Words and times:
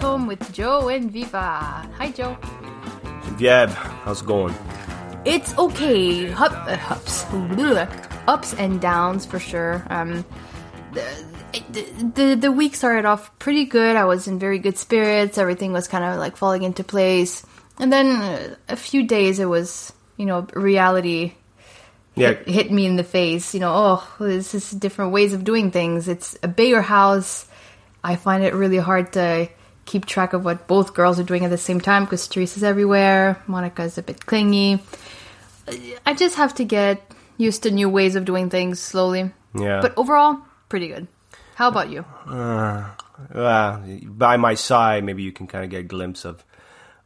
welcome 0.00 0.36
to 0.36 0.36
Rome 0.36 0.48
is 0.50 0.50
Home 0.50 0.50
with 0.50 0.52
Joe 0.52 0.88
and 0.88 1.10
Viva. 1.10 1.88
Hi, 1.98 2.10
Joe. 2.10 2.36
Genevieve, 3.24 3.70
how's 4.04 4.22
it 4.22 4.26
going? 4.26 4.54
It's 5.24 5.56
okay. 5.58 6.30
Hup, 6.30 6.52
uh, 6.52 6.78
ups, 6.90 7.24
ups 8.28 8.54
and 8.54 8.80
downs 8.80 9.26
for 9.26 9.38
sure. 9.38 9.86
Um, 9.90 10.24
the, 10.92 11.82
the 12.14 12.34
the 12.34 12.52
week 12.52 12.74
started 12.74 13.04
off 13.04 13.36
pretty 13.38 13.64
good. 13.64 13.96
I 13.96 14.04
was 14.04 14.28
in 14.28 14.38
very 14.38 14.58
good 14.58 14.78
spirits. 14.78 15.38
Everything 15.38 15.72
was 15.72 15.88
kind 15.88 16.04
of 16.04 16.18
like 16.18 16.36
falling 16.36 16.62
into 16.62 16.84
place, 16.84 17.44
and 17.78 17.92
then 17.92 18.06
uh, 18.06 18.54
a 18.68 18.76
few 18.76 19.06
days 19.06 19.38
it 19.38 19.46
was, 19.46 19.92
you 20.16 20.26
know, 20.26 20.46
reality 20.54 21.34
Yeah, 22.14 22.34
hit, 22.34 22.48
hit 22.48 22.72
me 22.72 22.86
in 22.86 22.96
the 22.96 23.04
face. 23.04 23.54
You 23.54 23.60
know, 23.60 23.72
oh, 23.74 24.14
this 24.18 24.54
is 24.54 24.70
different 24.70 25.12
ways 25.12 25.32
of 25.32 25.44
doing 25.44 25.70
things. 25.70 26.08
It's 26.08 26.36
a 26.42 26.48
bigger 26.48 26.82
house. 26.82 27.46
I 28.04 28.16
find 28.16 28.44
it 28.44 28.54
really 28.54 28.78
hard 28.78 29.12
to 29.14 29.48
keep 29.86 30.04
track 30.04 30.32
of 30.34 30.44
what 30.44 30.66
both 30.66 30.92
girls 30.94 31.18
are 31.18 31.24
doing 31.24 31.44
at 31.44 31.50
the 31.50 31.58
same 31.58 31.80
time 31.80 32.04
because 32.04 32.26
Teresa's 32.28 32.62
everywhere. 32.62 33.42
Monica's 33.46 33.96
a 33.98 34.02
bit 34.02 34.26
clingy. 34.26 34.82
I 36.04 36.14
just 36.14 36.36
have 36.36 36.54
to 36.56 36.64
get 36.64 37.00
used 37.38 37.62
to 37.64 37.70
new 37.70 37.88
ways 37.88 38.14
of 38.16 38.24
doing 38.24 38.50
things 38.50 38.80
slowly. 38.80 39.30
yeah. 39.54 39.80
But 39.80 39.94
overall, 39.96 40.38
pretty 40.68 40.88
good. 40.88 41.06
How 41.56 41.68
about 41.68 41.88
you? 41.90 42.04
uh, 42.26 43.78
by 44.04 44.36
my 44.36 44.54
side, 44.54 45.04
maybe 45.04 45.22
you 45.22 45.32
can 45.32 45.46
kind 45.46 45.64
of 45.64 45.70
get 45.70 45.80
a 45.80 45.84
glimpse 45.84 46.24
of 46.24 46.44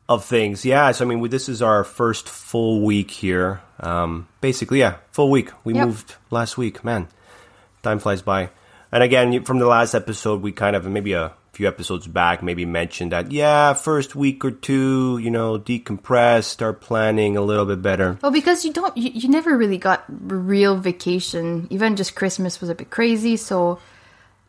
of 0.08 0.24
things. 0.24 0.64
Yeah, 0.64 0.90
so 0.90 1.04
I 1.04 1.08
mean, 1.08 1.22
this 1.30 1.48
is 1.48 1.62
our 1.62 1.84
first 1.84 2.28
full 2.28 2.82
week 2.82 3.12
here. 3.12 3.60
Um, 3.78 4.26
basically, 4.40 4.80
yeah, 4.80 4.96
full 5.12 5.30
week. 5.30 5.50
We 5.62 5.74
Yep. 5.74 5.86
moved 5.86 6.14
last 6.30 6.58
week. 6.58 6.82
Man, 6.84 7.06
time 7.84 8.00
flies 8.00 8.20
by. 8.20 8.50
And 8.90 9.04
again, 9.04 9.44
from 9.44 9.60
the 9.60 9.66
last 9.66 9.94
episode, 9.94 10.42
we 10.42 10.50
kind 10.50 10.74
of 10.74 10.84
maybe 10.84 11.12
a 11.12 11.32
few 11.60 11.68
episodes 11.68 12.06
back, 12.08 12.42
maybe 12.42 12.64
mentioned 12.64 13.12
that 13.12 13.30
yeah, 13.30 13.74
first 13.74 14.16
week 14.16 14.42
or 14.44 14.50
two, 14.50 15.18
you 15.20 15.30
know, 15.30 15.58
decompress, 15.58 16.44
start 16.44 16.80
planning 16.80 17.36
a 17.36 17.42
little 17.42 17.66
bit 17.66 17.82
better. 17.82 18.16
Well, 18.22 18.32
because 18.32 18.64
you 18.64 18.72
don't, 18.72 18.96
you, 18.96 19.10
you 19.12 19.28
never 19.28 19.56
really 19.58 19.76
got 19.76 20.02
real 20.08 20.78
vacation. 20.78 21.66
Even 21.68 21.96
just 21.96 22.14
Christmas 22.16 22.62
was 22.62 22.70
a 22.70 22.74
bit 22.74 22.88
crazy, 22.88 23.36
so 23.36 23.78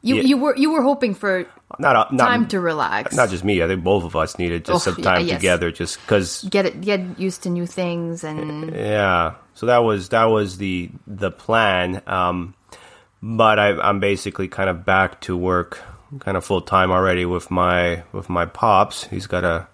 you 0.02 0.16
Yeah. 0.16 0.22
you 0.24 0.38
were 0.38 0.56
you 0.56 0.72
were 0.72 0.82
hoping 0.82 1.14
for 1.14 1.46
Not 1.78 1.96
a, 2.00 2.16
not 2.16 2.28
time 2.32 2.48
to 2.48 2.62
relax. 2.62 3.14
not 3.14 3.28
just 3.30 3.44
me. 3.44 3.62
I 3.62 3.68
think 3.68 3.84
both 3.84 4.06
of 4.06 4.16
us 4.16 4.40
needed 4.40 4.64
just 4.64 4.88
Oh, 4.88 4.92
some 4.94 5.04
yeah, 5.04 5.12
time 5.12 5.26
yes. 5.28 5.36
together, 5.36 5.70
just 5.70 6.00
because 6.00 6.48
get 6.50 6.66
it 6.66 6.80
get 6.80 7.20
used 7.20 7.44
to 7.44 7.50
new 7.52 7.68
things 7.68 8.24
and 8.24 8.72
Yeah. 8.74 9.36
So 9.54 9.66
that 9.68 9.84
was 9.84 10.10
that 10.16 10.32
was 10.32 10.58
the 10.64 10.90
the 11.06 11.30
plan. 11.30 12.02
Um, 12.08 12.56
but 13.22 13.60
I, 13.60 13.76
I'm 13.84 14.00
basically 14.00 14.48
kind 14.48 14.70
of 14.72 14.86
back 14.86 15.20
to 15.28 15.36
work, 15.38 15.78
kind 16.20 16.38
of 16.38 16.46
full 16.46 16.62
time 16.62 16.92
already 16.92 17.26
with 17.26 17.50
my 17.52 18.04
with 18.12 18.30
my 18.30 18.46
pops. 18.46 19.06
He's 19.06 19.28
got 19.28 19.44
a 19.44 19.68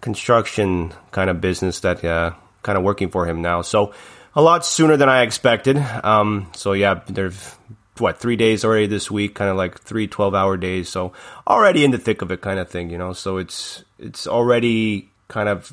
construction 0.00 0.92
kind 1.12 1.30
of 1.30 1.40
business 1.40 1.80
that 1.80 2.04
uh, 2.04 2.32
kind 2.62 2.76
of 2.76 2.84
working 2.84 3.10
for 3.10 3.26
him 3.26 3.42
now. 3.42 3.62
So 3.62 3.94
a 4.34 4.42
lot 4.42 4.66
sooner 4.66 4.96
than 4.96 5.08
I 5.08 5.22
expected. 5.22 5.78
Um, 5.78 6.50
so 6.54 6.72
yeah, 6.72 7.00
there's 7.06 7.56
what 7.98 8.18
three 8.18 8.36
days 8.36 8.64
already 8.64 8.86
this 8.86 9.10
week, 9.10 9.34
kind 9.34 9.50
of 9.50 9.56
like 9.56 9.80
three 9.80 10.06
12 10.06 10.34
hour 10.34 10.56
days. 10.56 10.88
So 10.88 11.12
already 11.46 11.84
in 11.84 11.90
the 11.90 11.98
thick 11.98 12.22
of 12.22 12.32
it, 12.32 12.40
kind 12.40 12.58
of 12.58 12.68
thing, 12.68 12.90
you 12.90 12.98
know. 12.98 13.12
So 13.12 13.38
it's 13.38 13.84
it's 13.98 14.26
already 14.26 15.10
kind 15.28 15.48
of 15.48 15.72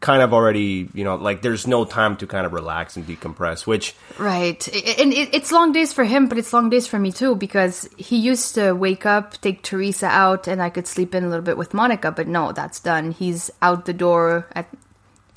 kind 0.00 0.22
of 0.22 0.32
already 0.32 0.88
you 0.94 1.04
know 1.04 1.16
like 1.16 1.42
there's 1.42 1.66
no 1.66 1.84
time 1.84 2.16
to 2.16 2.26
kind 2.26 2.46
of 2.46 2.52
relax 2.54 2.96
and 2.96 3.06
decompress 3.06 3.66
which 3.66 3.94
right 4.18 4.66
and 4.98 5.12
it's 5.12 5.52
long 5.52 5.72
days 5.72 5.92
for 5.92 6.04
him 6.04 6.26
but 6.26 6.38
it's 6.38 6.54
long 6.54 6.70
days 6.70 6.86
for 6.86 6.98
me 6.98 7.12
too 7.12 7.34
because 7.34 7.86
he 7.98 8.16
used 8.16 8.54
to 8.54 8.72
wake 8.72 9.04
up 9.04 9.38
take 9.42 9.62
teresa 9.62 10.06
out 10.06 10.48
and 10.48 10.62
i 10.62 10.70
could 10.70 10.86
sleep 10.86 11.14
in 11.14 11.22
a 11.22 11.28
little 11.28 11.44
bit 11.44 11.58
with 11.58 11.74
monica 11.74 12.10
but 12.10 12.26
no 12.26 12.50
that's 12.52 12.80
done 12.80 13.10
he's 13.12 13.50
out 13.60 13.84
the 13.84 13.92
door 13.92 14.46
at 14.52 14.66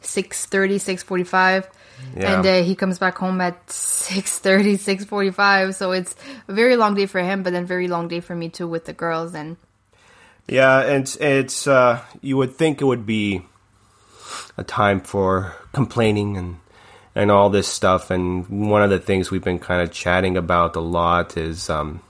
6.30 0.02 0.76
6.45 0.76 1.68
Yeah. 2.16 2.38
and 2.38 2.46
uh, 2.46 2.64
he 2.64 2.76
comes 2.76 3.00
back 3.00 3.18
home 3.18 3.42
at 3.42 3.68
6.30 3.68 4.76
6.45 5.08 5.76
so 5.76 5.92
it's 5.92 6.16
a 6.48 6.54
very 6.54 6.76
long 6.78 6.96
day 6.96 7.06
for 7.06 7.20
him 7.20 7.44
but 7.44 7.52
then 7.52 7.66
very 7.66 7.88
long 7.90 8.08
day 8.08 8.22
for 8.22 8.36
me 8.36 8.48
too 8.50 8.68
with 8.68 8.86
the 8.86 8.94
girls 8.94 9.34
and 9.36 9.58
yeah 10.48 10.82
it's 10.82 11.16
it's 11.18 11.68
uh 11.68 12.02
you 12.22 12.38
would 12.38 12.56
think 12.56 12.82
it 12.82 12.86
would 12.86 13.06
be 13.06 13.42
a 14.58 14.64
time 14.64 15.00
for 15.00 15.56
complaining 15.74 16.38
and 16.38 16.58
and 17.16 17.30
all 17.30 17.50
this 17.50 17.68
stuff 17.68 18.10
and 18.10 18.70
one 18.70 18.82
of 18.82 18.90
the 18.90 19.00
things 19.00 19.30
we've 19.30 19.44
been 19.44 19.60
kind 19.60 19.82
of 19.82 19.92
chatting 19.92 20.36
about 20.36 20.76
a 20.76 20.80
lot 20.80 21.38
is 21.38 21.70
um 21.70 22.02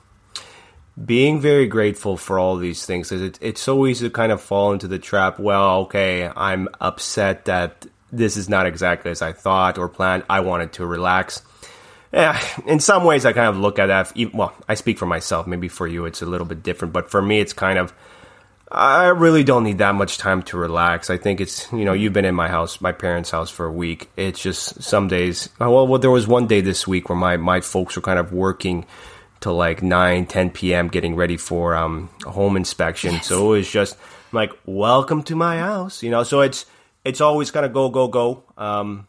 being 1.06 1.41
very 1.41 1.66
grateful 1.67 2.16
for 2.16 2.39
all 2.39 2.56
these 2.57 2.85
things 2.85 3.12
it, 3.12 3.38
it's 3.41 3.62
so 3.62 3.85
easy 3.85 4.07
to 4.07 4.13
kind 4.13 4.31
of 4.31 4.41
fall 4.41 4.72
into 4.72 4.88
the 4.88 5.00
trap 5.00 5.39
well 5.39 5.81
okay 5.81 6.31
i'm 6.35 6.69
upset 6.79 7.45
that 7.45 7.85
this 8.12 8.38
is 8.38 8.47
not 8.47 8.66
exactly 8.66 9.12
as 9.12 9.22
i 9.22 9.33
thought 9.33 9.78
or 9.78 9.89
planned 9.89 10.23
i 10.29 10.39
wanted 10.39 10.72
to 10.72 10.85
relax 10.85 11.41
yeah, 12.13 12.39
in 12.67 12.79
some 12.79 13.03
ways, 13.03 13.25
I 13.25 13.33
kind 13.33 13.47
of 13.47 13.57
look 13.57 13.79
at 13.79 13.88
that. 13.88 14.13
Well, 14.33 14.53
I 14.69 14.75
speak 14.75 15.00
for 15.00 15.07
myself. 15.07 15.47
Maybe 15.47 15.67
for 15.67 15.88
you, 15.88 16.06
it's 16.06 16.22
a 16.22 16.28
little 16.28 16.45
bit 16.45 16.62
different. 16.62 16.94
But 16.94 17.09
for 17.09 17.22
me, 17.22 17.39
it's 17.39 17.53
kind 17.53 17.79
of. 17.79 17.94
I 18.72 19.07
really 19.09 19.44
don't 19.44 19.63
need 19.63 19.78
that 19.79 19.94
much 19.94 20.18
time 20.18 20.41
to 20.44 20.57
relax. 20.57 21.09
I 21.09 21.18
think 21.18 21.41
it's 21.41 21.72
you 21.72 21.85
know 21.85 21.94
you've 21.94 22.13
been 22.13 22.25
in 22.25 22.35
my 22.35 22.47
house, 22.47 22.81
my 22.81 22.91
parents' 22.91 23.29
house 23.29 23.50
for 23.50 23.66
a 23.66 23.72
week. 23.72 24.09
It's 24.18 24.41
just 24.41 24.81
some 24.81 25.07
days. 25.07 25.50
Well, 25.59 25.88
well, 25.88 26.00
there 26.00 26.12
was 26.12 26.28
one 26.28 26.47
day 26.47 26.62
this 26.62 26.88
week 26.88 27.09
where 27.09 27.18
my 27.18 27.38
my 27.38 27.62
folks 27.62 27.96
were 27.96 28.01
kind 28.01 28.19
of 28.19 28.34
working 28.34 28.85
till 29.41 29.56
like 29.56 29.84
9, 29.84 30.25
10 30.25 30.50
p.m. 30.51 30.88
getting 30.88 31.16
ready 31.16 31.38
for 31.38 31.75
um 31.75 32.09
a 32.25 32.31
home 32.31 32.57
inspection. 32.57 33.22
So 33.22 33.53
it 33.53 33.57
was 33.57 33.69
just 33.72 33.97
like 34.31 34.51
welcome 34.66 35.22
to 35.24 35.35
my 35.35 35.59
house, 35.59 36.01
you 36.01 36.09
know. 36.09 36.24
So 36.24 36.41
it's 36.41 36.66
it's 37.06 37.22
always 37.22 37.51
kind 37.51 37.66
of 37.66 37.74
go 37.74 37.90
go 37.90 38.07
go. 38.07 38.44
Um, 38.57 39.07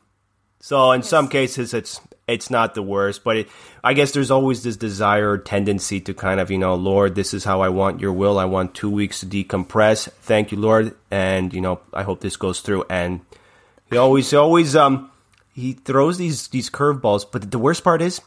so 0.61 0.93
in 0.93 1.03
some 1.03 1.29
cases, 1.29 1.73
it's 1.73 2.01
it's 2.27 2.51
not 2.51 2.75
the 2.75 2.83
worst, 2.83 3.23
but 3.23 3.37
it, 3.37 3.49
I 3.83 3.93
guess 3.93 4.13
there's 4.13 4.31
always 4.31 4.63
this 4.63 4.77
desire, 4.77 5.33
or 5.33 5.39
tendency 5.39 6.01
to 6.01 6.15
kind 6.15 6.41
of 6.41 6.51
you 6.51 6.59
know, 6.59 6.75
Lord, 6.75 7.15
this 7.15 7.35
is 7.35 7.45
how 7.45 7.61
I 7.61 7.69
want 7.69 8.01
Your 8.01 8.13
will. 8.13 8.39
I 8.39 8.47
want 8.47 8.75
two 8.75 8.91
weeks 8.91 9.21
to 9.21 9.27
decompress. 9.27 10.11
Thank 10.11 10.53
you, 10.53 10.59
Lord, 10.59 10.95
and 11.11 11.53
you 11.53 11.61
know, 11.61 11.81
I 11.93 12.03
hope 12.03 12.21
this 12.21 12.37
goes 12.37 12.61
through. 12.61 12.85
And 12.89 13.21
he 13.91 13.97
always, 13.97 14.31
he 14.31 14.37
always, 14.37 14.75
um, 14.75 15.11
he 15.53 15.73
throws 15.75 16.19
these 16.19 16.49
these 16.49 16.71
curveballs. 16.71 17.27
But 17.31 17.51
the 17.51 17.59
worst 17.59 17.85
part 17.85 18.01
is, 18.01 18.21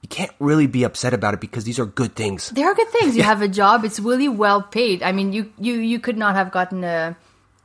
you 0.00 0.08
can't 0.08 0.32
really 0.38 0.66
be 0.66 0.84
upset 0.84 1.12
about 1.12 1.34
it 1.34 1.40
because 1.40 1.64
these 1.64 1.78
are 1.78 1.86
good 1.86 2.16
things. 2.16 2.50
They 2.50 2.64
are 2.64 2.74
good 2.74 2.88
things. 2.88 3.16
You 3.16 3.22
have 3.32 3.42
a 3.42 3.48
job. 3.48 3.84
It's 3.84 4.00
really 4.00 4.28
well 4.28 4.62
paid. 4.62 5.02
I 5.02 5.12
mean, 5.12 5.32
you 5.32 5.52
you 5.58 5.74
you 5.74 6.00
could 6.00 6.16
not 6.16 6.34
have 6.36 6.50
gotten 6.50 6.84
a 6.84 7.16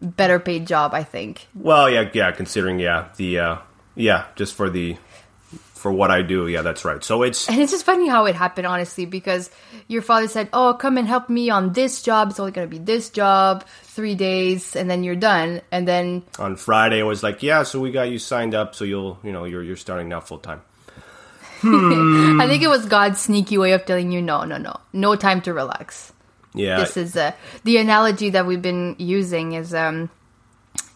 better 0.02 0.40
paid 0.40 0.68
job. 0.68 0.94
I 0.94 1.04
think. 1.04 1.48
Well, 1.56 1.90
yeah, 1.90 2.10
yeah. 2.14 2.32
Considering, 2.32 2.80
yeah, 2.80 3.08
the 3.16 3.40
uh, 3.40 3.58
yeah, 3.96 4.26
just 4.36 4.54
for 4.54 4.70
the 4.70 4.98
for 5.88 5.94
what 5.94 6.12
I 6.12 6.22
do, 6.22 6.50
yeah, 6.50 6.64
that's 6.64 6.84
right. 6.84 7.02
So 7.02 7.24
it's 7.24 7.48
And 7.48 7.62
it's 7.62 7.72
just 7.72 7.86
funny 7.86 8.10
how 8.10 8.26
it 8.26 8.36
happened, 8.36 8.68
honestly, 8.68 9.06
because 9.06 9.50
your 9.88 10.02
father 10.02 10.28
said, 10.28 10.50
"Oh, 10.52 10.74
come 10.74 10.98
and 10.98 11.08
help 11.08 11.30
me 11.30 11.50
on 11.50 11.72
this 11.72 12.02
job. 12.02 12.30
It's 12.30 12.42
only 12.42 12.52
going 12.52 12.70
to 12.70 12.70
be 12.70 12.84
this 12.84 13.10
job, 13.10 13.64
three 13.84 14.14
days, 14.14 14.76
and 14.76 14.90
then 14.90 15.06
you're 15.06 15.16
done." 15.16 15.62
And 15.72 15.88
then 15.88 16.24
on 16.40 16.58
Friday, 16.58 17.00
I 17.00 17.04
was 17.04 17.24
like, 17.24 17.42
yeah, 17.42 17.64
so 17.64 17.80
we 17.80 17.92
got 17.92 18.12
you 18.12 18.20
signed 18.20 18.54
up, 18.54 18.76
so 18.76 18.84
you'll, 18.84 19.18
you 19.24 19.32
know, 19.32 19.46
you're 19.46 19.64
you're 19.64 19.78
starting 19.78 20.10
now 20.10 20.20
full 20.20 20.40
time. 20.40 20.62
I 21.64 22.48
think 22.50 22.64
it 22.64 22.68
was 22.68 22.86
God's 22.86 23.22
sneaky 23.22 23.58
way 23.58 23.72
of 23.72 23.86
telling 23.86 24.12
you, 24.12 24.22
"No, 24.22 24.44
no, 24.44 24.58
no, 24.58 24.76
no 24.92 25.16
time 25.16 25.40
to 25.44 25.54
relax." 25.54 26.12
Yeah, 26.54 26.82
this 26.82 26.98
is 26.98 27.16
uh, 27.16 27.32
the 27.64 27.78
analogy 27.78 28.32
that 28.32 28.46
we've 28.46 28.62
been 28.62 28.98
using 29.00 29.54
is 29.54 29.74
um 29.74 30.10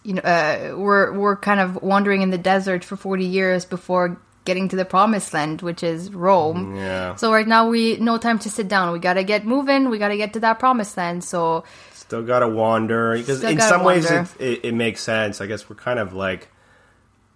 you 0.04 0.16
know 0.16 0.22
uh, 0.22 0.76
we're 0.76 1.14
we're 1.14 1.38
kind 1.38 1.62
of 1.62 1.82
wandering 1.82 2.24
in 2.24 2.30
the 2.30 2.38
desert 2.38 2.84
for 2.84 2.98
40 2.98 3.24
years 3.24 3.64
before 3.64 4.20
getting 4.46 4.68
to 4.70 4.76
the 4.76 4.86
promised 4.86 5.34
land 5.34 5.62
which 5.62 5.84
is 5.84 6.12
Rome 6.14 6.76
Yeah. 6.76 7.16
so 7.16 7.32
right 7.32 7.48
now 7.48 7.70
we 7.70 7.98
no 7.98 8.18
time 8.18 8.40
to 8.40 8.50
sit 8.50 8.68
down 8.68 8.92
we 8.92 9.00
got 9.00 9.14
to 9.14 9.24
get 9.24 9.46
moving 9.46 9.90
we 9.90 9.98
got 10.00 10.10
to 10.10 10.18
get 10.18 10.34
to 10.34 10.40
that 10.42 10.60
promised 10.60 10.98
land 10.98 11.24
so 11.24 11.64
still 12.12 12.24
gotta 12.24 12.48
wander 12.48 13.18
because 13.18 13.42
in 13.42 13.58
gotta 13.58 13.70
some 13.70 13.84
ways 13.86 14.10
it, 14.12 14.28
it, 14.40 14.66
it 14.66 14.74
makes 14.74 15.00
sense. 15.00 15.40
I 15.40 15.46
guess 15.46 15.70
we're 15.70 15.78
kind 15.78 15.98
of 15.98 16.12
like. 16.14 16.50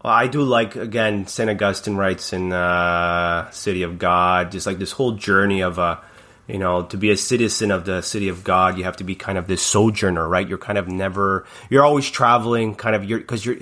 Well, 0.03 0.11
I 0.11 0.27
do 0.27 0.41
like 0.43 0.75
again. 0.75 1.27
Saint 1.27 1.49
Augustine 1.49 1.95
writes 1.95 2.33
in 2.33 2.51
uh, 2.51 3.49
City 3.51 3.83
of 3.83 3.97
God, 3.97 4.51
just 4.51 4.67
like 4.67 4.77
this 4.77 4.91
whole 4.91 5.13
journey 5.13 5.61
of 5.61 5.77
a, 5.79 6.03
you 6.45 6.59
know, 6.59 6.83
to 6.83 6.97
be 6.97 7.09
a 7.09 7.15
citizen 7.15 7.71
of 7.71 7.85
the 7.85 8.01
city 8.01 8.27
of 8.27 8.43
God, 8.43 8.77
you 8.77 8.83
have 8.83 8.97
to 8.97 9.05
be 9.05 9.15
kind 9.15 9.37
of 9.37 9.47
this 9.47 9.61
sojourner, 9.61 10.27
right? 10.27 10.45
You're 10.47 10.57
kind 10.57 10.77
of 10.77 10.89
never, 10.89 11.45
you're 11.69 11.85
always 11.85 12.09
traveling, 12.09 12.75
kind 12.75 12.95
of, 12.97 13.05
you're 13.05 13.19
because 13.19 13.45
you're. 13.45 13.57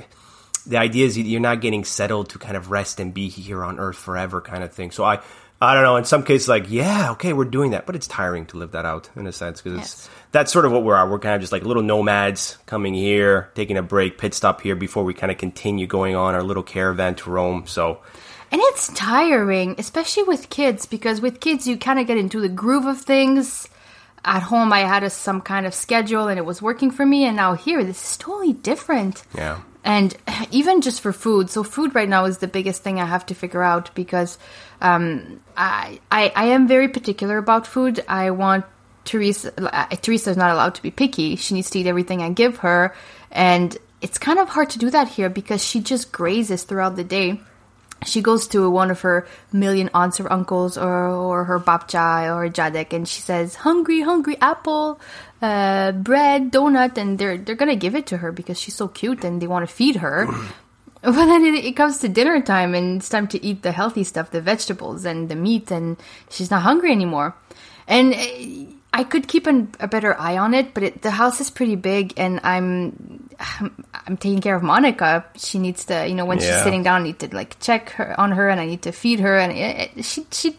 The 0.65 0.77
idea 0.77 1.05
is 1.05 1.17
you're 1.17 1.41
not 1.41 1.61
getting 1.61 1.83
settled 1.83 2.29
to 2.29 2.39
kind 2.39 2.55
of 2.57 2.71
rest 2.71 2.99
and 2.99 3.13
be 3.13 3.27
here 3.29 3.63
on 3.63 3.79
Earth 3.79 3.97
forever, 3.97 4.41
kind 4.41 4.63
of 4.63 4.71
thing. 4.73 4.91
So 4.91 5.03
I, 5.03 5.19
I 5.61 5.73
don't 5.73 5.83
know. 5.83 5.95
In 5.97 6.05
some 6.05 6.23
cases, 6.23 6.47
like 6.47 6.69
yeah, 6.69 7.11
okay, 7.11 7.33
we're 7.33 7.45
doing 7.45 7.71
that, 7.71 7.85
but 7.85 7.95
it's 7.95 8.07
tiring 8.07 8.45
to 8.47 8.57
live 8.57 8.71
that 8.71 8.85
out 8.85 9.09
in 9.15 9.27
a 9.27 9.31
sense 9.31 9.61
because 9.61 9.77
Yes. 9.79 10.09
that's 10.31 10.51
sort 10.51 10.65
of 10.65 10.71
what 10.71 10.83
we're. 10.83 11.09
We're 11.09 11.19
kind 11.19 11.35
of 11.35 11.41
just 11.41 11.51
like 11.53 11.63
little 11.63 11.83
nomads 11.83 12.57
coming 12.65 12.93
here, 12.93 13.49
taking 13.55 13.77
a 13.77 13.81
break, 13.83 14.17
pit 14.17 14.33
stop 14.33 14.61
here 14.61 14.75
before 14.75 15.03
we 15.03 15.13
kind 15.13 15.31
of 15.31 15.37
continue 15.37 15.87
going 15.87 16.15
on 16.15 16.33
our 16.35 16.43
little 16.43 16.63
caravan 16.63 17.15
to 17.15 17.29
Rome. 17.29 17.63
So 17.67 17.99
and 18.51 18.61
it's 18.65 18.91
tiring 18.93 19.75
especially 19.79 20.23
with 20.23 20.49
kids 20.49 20.85
because 20.85 21.19
with 21.21 21.39
kids 21.39 21.65
you 21.67 21.75
kind 21.77 21.97
of 21.97 22.07
get 22.07 22.17
into 22.17 22.39
the 22.39 22.49
groove 22.49 22.85
of 22.85 23.01
things 23.01 23.67
at 24.25 24.43
home 24.43 24.71
I 24.71 24.79
had 24.81 25.03
a, 25.03 25.09
some 25.09 25.41
kind 25.41 25.65
of 25.65 25.73
schedule 25.73 26.27
and 26.27 26.37
it 26.37 26.45
was 26.45 26.61
working 26.61 26.91
for 26.91 27.05
me, 27.05 27.25
and 27.25 27.35
now 27.35 27.53
here 27.55 27.83
this 27.83 28.11
is 28.11 28.17
totally 28.17 28.53
different. 28.53 29.23
Yeah. 29.35 29.61
And 29.83 30.15
even 30.51 30.81
just 30.81 31.01
for 31.01 31.13
food, 31.13 31.49
so 31.49 31.63
food 31.63 31.95
right 31.95 32.09
now 32.09 32.25
is 32.25 32.39
the 32.39 32.47
biggest 32.47 32.83
thing 32.83 32.99
I 32.99 33.05
have 33.05 33.25
to 33.27 33.35
figure 33.35 33.63
out 33.63 33.93
because 33.95 34.37
um, 34.81 35.41
I, 35.55 35.99
I 36.11 36.31
I 36.35 36.45
am 36.45 36.67
very 36.67 36.89
particular 36.89 37.37
about 37.37 37.67
food. 37.67 38.03
I 38.07 38.31
want 38.31 38.65
Teresa. 39.05 39.53
Uh, 39.57 39.87
Teresa 39.95 40.31
is 40.31 40.37
not 40.37 40.51
allowed 40.51 40.75
to 40.75 40.81
be 40.81 40.91
picky. 40.91 41.35
She 41.35 41.53
needs 41.53 41.69
to 41.71 41.79
eat 41.79 41.87
everything 41.87 42.21
I 42.21 42.29
give 42.29 42.57
her, 42.57 42.95
and 43.31 43.77
it's 44.01 44.17
kind 44.17 44.39
of 44.39 44.49
hard 44.49 44.69
to 44.71 44.79
do 44.79 44.89
that 44.89 45.07
here 45.07 45.29
because 45.29 45.63
she 45.63 45.79
just 45.79 46.11
grazes 46.11 46.63
throughout 46.63 46.95
the 46.95 47.03
day 47.03 47.39
she 48.05 48.21
goes 48.21 48.47
to 48.47 48.69
one 48.69 48.91
of 48.91 49.01
her 49.01 49.27
million 49.51 49.89
aunts 49.93 50.19
or 50.19 50.31
uncles 50.31 50.77
or, 50.77 51.07
or 51.07 51.43
her 51.45 51.59
babcia 51.59 52.35
or 52.35 52.49
dziadek 52.49 52.93
and 52.93 53.07
she 53.07 53.21
says 53.21 53.55
hungry 53.55 54.01
hungry 54.01 54.37
apple 54.41 54.99
uh, 55.43 55.91
bread 55.91 56.51
donut 56.51 56.97
and 56.97 57.19
they're 57.19 57.37
they're 57.37 57.55
gonna 57.55 57.75
give 57.75 57.95
it 57.95 58.07
to 58.07 58.17
her 58.17 58.31
because 58.31 58.59
she's 58.59 58.75
so 58.75 58.87
cute 58.87 59.23
and 59.23 59.41
they 59.41 59.47
want 59.47 59.67
to 59.67 59.73
feed 59.73 59.97
her. 59.97 60.27
But 61.05 61.25
then 61.25 61.43
it, 61.43 61.65
it 61.65 61.75
comes 61.75 61.97
to 61.97 62.07
dinner 62.07 62.41
time 62.41 62.73
and 62.73 63.01
it's 63.01 63.09
time 63.09 63.27
to 63.27 63.45
eat 63.45 63.61
the 63.61 63.73
healthy 63.73 64.05
stuff 64.05 64.31
the 64.31 64.39
vegetables 64.39 65.03
and 65.03 65.27
the 65.27 65.35
meat 65.35 65.69
and 65.69 65.97
she's 66.29 66.49
not 66.49 66.61
hungry 66.61 66.93
anymore. 66.93 67.35
And 67.89 68.13
I 68.95 69.03
could 69.03 69.27
keep 69.27 69.47
an, 69.47 69.73
a 69.79 69.87
better 69.87 70.15
eye 70.19 70.37
on 70.37 70.53
it, 70.53 70.75
but 70.75 70.83
it, 70.83 71.01
the 71.01 71.09
house 71.09 71.41
is 71.41 71.49
pretty 71.49 71.75
big, 71.75 72.13
and 72.15 72.39
I'm, 72.43 73.27
I'm, 73.39 73.85
I'm 74.05 74.17
taking 74.17 74.39
care 74.39 74.55
of 74.55 74.61
Monica. 74.61 75.25
She 75.35 75.57
needs 75.57 75.85
to, 75.85 76.07
you 76.07 76.13
know, 76.13 76.25
when 76.25 76.37
she's 76.37 76.61
sitting 76.61 76.83
down, 76.83 77.01
I 77.01 77.03
need 77.05 77.19
to 77.19 77.35
like 77.35 77.59
check 77.59 77.89
her 77.91 78.13
on 78.19 78.33
her, 78.33 78.49
and 78.49 78.61
I 78.61 78.67
need 78.67 78.83
to 78.83 78.91
feed 78.91 79.19
her, 79.19 79.39
and 79.39 79.51
it, 79.51 79.97
it, 79.97 80.05
she 80.05 80.27
she 80.31 80.55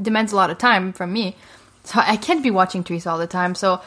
demands 0.00 0.32
a 0.32 0.36
lot 0.36 0.48
of 0.48 0.56
time 0.56 0.94
from 0.94 1.12
me, 1.12 1.36
so 1.84 2.00
I 2.00 2.16
can't 2.16 2.42
be 2.42 2.50
watching 2.50 2.84
Teresa 2.84 3.10
all 3.10 3.18
the 3.18 3.26
time. 3.26 3.54
So 3.54 3.82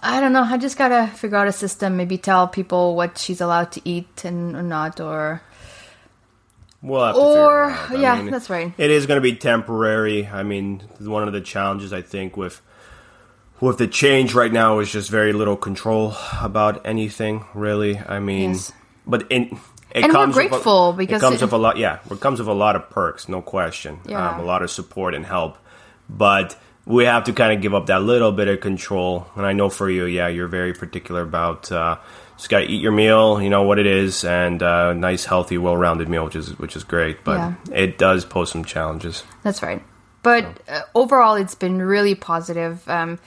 I 0.00 0.20
don't 0.20 0.32
know. 0.32 0.44
I 0.44 0.56
just 0.56 0.78
gotta 0.78 1.08
figure 1.08 1.36
out 1.36 1.48
a 1.48 1.52
system. 1.52 1.96
Maybe 1.96 2.16
tell 2.16 2.46
people 2.46 2.94
what 2.94 3.18
she's 3.18 3.40
allowed 3.40 3.72
to 3.72 3.80
eat 3.84 4.24
and 4.24 4.54
or 4.54 4.62
not, 4.62 5.00
or 5.00 5.42
We'll 6.80 7.04
have 7.04 7.14
to 7.16 7.20
Or- 7.20 7.70
figure 7.74 7.96
it 8.02 8.04
out. 8.06 8.24
yeah, 8.24 8.30
that's 8.30 8.48
right. 8.50 8.72
It 8.78 8.90
is 8.90 9.06
going 9.06 9.16
to 9.18 9.22
be 9.22 9.34
temporary. 9.34 10.28
I 10.32 10.42
mean, 10.44 10.82
one 11.00 11.26
of 11.26 11.32
the 11.32 11.40
challenges 11.40 11.92
I 11.92 12.02
think 12.02 12.36
with 12.36 12.60
with 13.60 13.78
the 13.78 13.88
change 13.88 14.34
right 14.34 14.52
now 14.52 14.78
is 14.78 14.92
just 14.92 15.10
very 15.10 15.32
little 15.32 15.56
control 15.56 16.14
about 16.40 16.80
anything. 16.86 17.44
Really, 17.54 17.98
I 17.98 18.20
mean, 18.20 18.50
Yes. 18.52 18.72
but 19.06 19.24
in. 19.30 19.58
It 19.90 20.04
And 20.04 20.12
we're 20.12 20.18
comes 20.18 20.36
with 20.36 20.44
a- 20.44 20.48
grateful 20.50 20.92
because 20.92 21.22
it 21.22 21.24
comes 21.24 21.36
it- 21.42 21.46
with 21.46 21.52
a 21.54 21.56
lot. 21.56 21.78
Yeah, 21.78 21.98
it 22.10 22.20
comes 22.20 22.38
with 22.38 22.46
a 22.48 22.52
lot 22.52 22.76
of 22.76 22.90
perks, 22.90 23.26
no 23.28 23.40
question. 23.40 24.00
Yeah. 24.04 24.32
Um, 24.34 24.40
a 24.40 24.44
lot 24.44 24.62
of 24.62 24.70
support 24.70 25.14
and 25.14 25.24
help, 25.24 25.56
but 26.10 26.56
we 26.84 27.06
have 27.06 27.24
to 27.24 27.32
kind 27.32 27.52
of 27.54 27.62
give 27.62 27.74
up 27.74 27.86
that 27.86 28.02
little 28.02 28.30
bit 28.30 28.48
of 28.48 28.60
control. 28.60 29.26
And 29.34 29.46
I 29.46 29.54
know 29.54 29.70
for 29.70 29.88
you, 29.90 30.04
yeah, 30.04 30.28
you're 30.28 30.46
very 30.46 30.74
particular 30.74 31.22
about 31.22 31.72
uh, 31.72 31.96
just 32.38 32.48
got 32.48 32.60
to 32.60 32.64
eat 32.66 32.80
your 32.80 32.92
meal. 32.92 33.42
You 33.42 33.50
know 33.50 33.62
what 33.64 33.78
it 33.78 33.86
is, 33.86 34.24
and 34.24 34.62
uh, 34.62 34.94
nice, 34.94 35.26
healthy, 35.26 35.58
well-rounded 35.58 36.08
meal, 36.08 36.24
which 36.24 36.36
is 36.36 36.58
which 36.58 36.74
is 36.76 36.84
great. 36.84 37.22
But 37.24 37.36
Yeah. 37.36 37.54
it 37.72 37.98
does 37.98 38.24
pose 38.24 38.50
some 38.50 38.64
challenges. 38.64 39.22
That's 39.42 39.62
right. 39.62 39.82
But 40.22 40.44
uh, 40.68 40.80
overall, 40.94 41.34
it's 41.36 41.54
been 41.54 41.82
really 41.82 42.14
positive. 42.14 42.88
Um, 42.88 43.18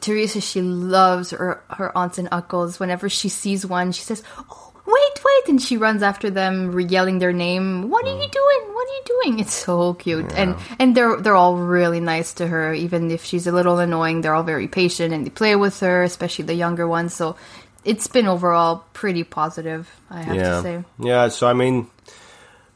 Teresa, 0.00 0.40
she 0.40 0.60
loves 0.62 1.30
her, 1.30 1.62
her 1.70 1.96
aunts 1.96 2.18
and 2.18 2.28
uncles. 2.30 2.78
Whenever 2.80 3.08
she 3.08 3.28
sees 3.28 3.64
one, 3.64 3.92
she 3.92 4.02
says, 4.02 4.22
"Oh, 4.38 4.72
wait, 4.86 5.24
wait!" 5.24 5.48
and 5.48 5.60
she 5.62 5.76
runs 5.76 6.02
after 6.02 6.30
them, 6.30 6.78
yelling 6.78 7.18
their 7.18 7.32
name. 7.32 7.88
What 7.88 8.04
are 8.04 8.08
you 8.14 8.28
doing? 8.28 8.74
What 8.74 8.86
are 8.88 8.94
you 8.94 9.02
doing? 9.22 9.38
It's 9.40 9.54
so 9.54 9.94
cute, 9.94 10.32
and 10.34 10.56
and 10.78 10.94
they're 10.96 11.16
they're 11.20 11.36
all 11.36 11.56
really 11.56 12.00
nice 12.00 12.32
to 12.34 12.46
her. 12.46 12.72
Even 12.74 13.10
if 13.10 13.24
she's 13.24 13.46
a 13.46 13.52
little 13.52 13.78
annoying, 13.78 14.20
they're 14.20 14.34
all 14.34 14.42
very 14.42 14.68
patient 14.68 15.12
and 15.14 15.24
they 15.26 15.30
play 15.30 15.56
with 15.56 15.78
her, 15.80 16.02
especially 16.02 16.44
the 16.46 16.54
younger 16.54 16.86
ones. 16.86 17.14
So 17.14 17.36
it's 17.84 18.06
been 18.06 18.26
overall 18.26 18.84
pretty 18.92 19.24
positive. 19.24 19.88
I 20.10 20.22
have 20.22 20.36
yeah, 20.36 20.42
to 20.42 20.62
say. 20.62 20.84
yeah. 20.98 21.28
So 21.28 21.46
I 21.46 21.52
mean, 21.52 21.88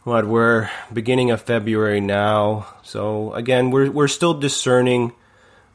what 0.04 0.26
we're 0.26 0.70
beginning 0.92 1.30
of 1.30 1.42
February 1.42 2.00
now. 2.00 2.66
So 2.82 3.32
again, 3.34 3.70
we're 3.70 3.90
we're 3.90 4.08
still 4.08 4.34
discerning, 4.34 5.12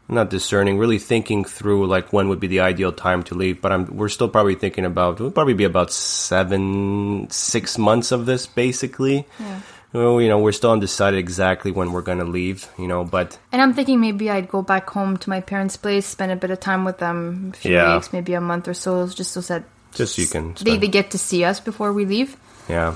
not 0.08 0.30
discerning, 0.30 0.78
really 0.78 1.00
thinking 1.00 1.46
through 1.46 1.88
like 1.88 2.12
when 2.12 2.30
would 2.30 2.40
be 2.40 2.48
the 2.48 2.62
ideal 2.62 2.92
time 2.92 3.24
to 3.24 3.36
leave. 3.36 3.62
But 3.62 3.72
I'm 3.72 3.96
we're 3.96 4.10
still 4.10 4.30
probably 4.30 4.56
thinking 4.56 4.86
about 4.86 5.16
it'll 5.16 5.32
probably 5.32 5.54
be 5.54 5.66
about 5.66 5.92
seven 5.92 7.30
six 7.30 7.78
months 7.78 8.12
of 8.12 8.26
this 8.26 8.48
basically. 8.48 9.26
Yeah. 9.40 9.62
Well, 9.98 10.22
you 10.22 10.30
know, 10.30 10.38
we're 10.40 10.52
still 10.52 10.72
undecided 10.72 11.18
exactly 11.18 11.72
when 11.72 11.92
we're 11.92 12.02
gonna 12.04 12.24
leave. 12.26 12.68
You 12.78 12.88
know, 12.88 13.04
but 13.04 13.38
And 13.52 13.62
I'm 13.62 13.74
thinking 13.74 14.00
maybe 14.00 14.30
I'd 14.30 14.48
go 14.48 14.62
back 14.62 14.90
home 14.90 15.18
to 15.18 15.30
my 15.30 15.42
parents' 15.42 15.76
place, 15.78 16.06
spend 16.06 16.32
a 16.32 16.36
bit 16.36 16.52
of 16.52 16.60
time 16.60 16.86
with 16.86 17.00
them, 17.00 17.52
a 17.54 17.58
few 17.58 17.74
Yeah. 17.74 17.96
weeks, 17.96 18.14
maybe 18.14 18.34
a 18.34 18.42
month 18.42 18.68
or 18.68 18.74
so, 18.74 19.08
just 19.08 19.32
so 19.32 19.42
that 19.42 19.64
just 19.94 20.16
so 20.16 20.22
you 20.22 20.28
can 20.28 20.54
they, 20.54 20.60
spend- 20.60 20.82
they 20.84 20.88
get 20.88 21.12
to 21.12 21.18
see 21.18 21.44
us 21.44 21.60
before 21.60 21.92
we 21.94 22.06
leave. 22.06 22.38
Yeah. 22.70 22.94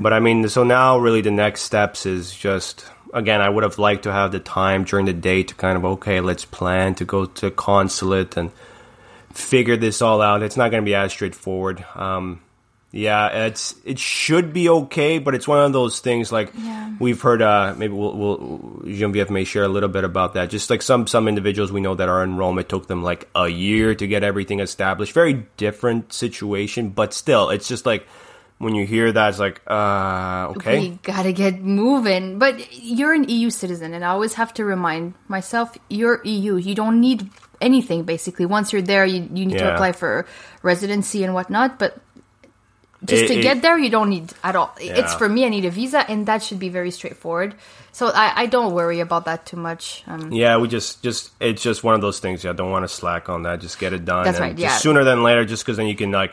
But 0.00 0.12
I 0.12 0.20
mean, 0.20 0.48
so 0.48 0.64
now 0.64 0.98
really 0.98 1.20
the 1.22 1.30
next 1.30 1.62
steps 1.62 2.06
is 2.06 2.34
just, 2.34 2.84
again, 3.14 3.40
I 3.40 3.48
would 3.48 3.62
have 3.62 3.78
liked 3.78 4.02
to 4.02 4.12
have 4.12 4.32
the 4.32 4.40
time 4.40 4.82
during 4.84 5.06
the 5.06 5.12
day 5.12 5.44
to 5.44 5.54
kind 5.54 5.76
of, 5.78 5.84
okay, 5.84 6.20
let's 6.20 6.44
plan 6.44 6.96
to 6.96 7.04
go 7.04 7.26
to 7.26 7.50
consulate 7.52 8.36
and 8.36 8.50
figure 9.32 9.76
this 9.76 10.02
all 10.02 10.20
out. 10.20 10.42
It's 10.42 10.56
not 10.56 10.70
going 10.72 10.82
to 10.82 10.84
be 10.84 10.96
as 10.96 11.12
straightforward. 11.12 11.84
Um, 11.94 12.40
yeah, 12.92 13.46
it's 13.46 13.74
it 13.86 13.98
should 13.98 14.52
be 14.52 14.68
okay, 14.68 15.18
but 15.18 15.34
it's 15.34 15.48
one 15.48 15.64
of 15.64 15.72
those 15.72 16.00
things 16.00 16.30
like 16.30 16.52
Yeah. 16.54 16.92
we've 17.00 17.20
heard. 17.20 17.40
Uh, 17.40 17.74
maybe 17.76 17.94
we'll, 17.94 18.12
we'll 18.14 18.82
Genevieve 18.84 19.30
may 19.30 19.44
share 19.44 19.64
a 19.64 19.68
little 19.68 19.88
bit 19.88 20.04
about 20.04 20.34
that. 20.34 20.50
Just 20.50 20.68
like 20.68 20.82
some 20.82 21.06
some 21.06 21.26
individuals 21.26 21.72
we 21.72 21.80
know 21.80 21.94
that 21.94 22.10
are 22.10 22.22
in 22.22 22.36
Rome, 22.36 22.58
it 22.58 22.68
took 22.68 22.88
them 22.88 23.02
like 23.02 23.28
a 23.34 23.48
year 23.48 23.94
to 23.94 24.06
get 24.06 24.22
everything 24.22 24.60
established. 24.60 25.14
Very 25.14 25.46
different 25.56 26.12
situation, 26.12 26.90
but 26.90 27.14
still, 27.14 27.48
it's 27.48 27.66
just 27.66 27.86
like 27.86 28.06
when 28.58 28.74
you 28.74 28.86
hear 28.86 29.10
that, 29.10 29.30
it's 29.30 29.38
like, 29.40 29.60
uh, 29.66 30.52
okay, 30.54 30.78
We 30.78 30.88
gotta 31.02 31.32
get 31.32 31.60
moving. 31.62 32.38
But 32.38 32.60
you're 32.72 33.14
an 33.14 33.24
EU 33.28 33.48
citizen, 33.48 33.94
and 33.94 34.04
I 34.04 34.08
always 34.08 34.34
have 34.34 34.52
to 34.54 34.64
remind 34.66 35.14
myself 35.28 35.76
you're 35.88 36.20
EU. 36.24 36.56
You 36.56 36.74
don't 36.74 37.00
need 37.00 37.30
anything, 37.62 38.04
basically. 38.04 38.44
Once 38.46 38.70
you're 38.72 38.82
there, 38.82 39.06
you, 39.06 39.28
you 39.32 39.46
need 39.46 39.58
to 39.58 39.72
apply 39.74 39.92
for 39.92 40.26
residency 40.62 41.24
and 41.24 41.32
whatnot, 41.34 41.78
but 41.78 41.98
just 43.04 43.24
It- 43.24 43.28
to 43.28 43.38
it- 43.38 43.42
get 43.42 43.62
there, 43.62 43.78
you 43.78 43.90
don't 43.90 44.08
need 44.10 44.32
at 44.44 44.54
all. 44.56 44.74
It's 44.80 45.14
for 45.14 45.28
me, 45.28 45.44
I 45.44 45.48
need 45.48 45.64
a 45.64 45.70
visa, 45.70 46.08
and 46.08 46.26
that 46.26 46.42
should 46.42 46.58
be 46.58 46.68
very 46.68 46.90
straightforward. 46.90 47.54
So 47.92 48.08
I, 48.08 48.32
I 48.42 48.46
don't 48.46 48.72
worry 48.72 49.00
about 49.00 49.24
that 49.26 49.44
too 49.44 49.56
much. 49.58 50.02
Um, 50.06 50.32
Yeah, 50.32 50.56
we 50.56 50.68
just 50.68 51.02
just 51.02 51.30
it's 51.40 51.62
just 51.62 51.84
one 51.84 51.94
of 51.94 52.00
those 52.00 52.20
things. 52.20 52.42
Yeah, 52.44 52.52
don't 52.52 52.70
want 52.70 52.84
to 52.84 52.88
slack 52.88 53.28
on 53.28 53.42
that. 53.42 53.60
Just 53.60 53.78
get 53.78 53.92
it 53.92 54.04
done. 54.04 54.24
That's 54.24 54.40
right, 54.40 54.56
yeah. 54.56 54.76
sooner 54.78 55.04
than 55.04 55.22
later, 55.22 55.44
just 55.44 55.64
because 55.64 55.76
then 55.76 55.86
you 55.86 55.94
can 55.96 56.10
like 56.10 56.32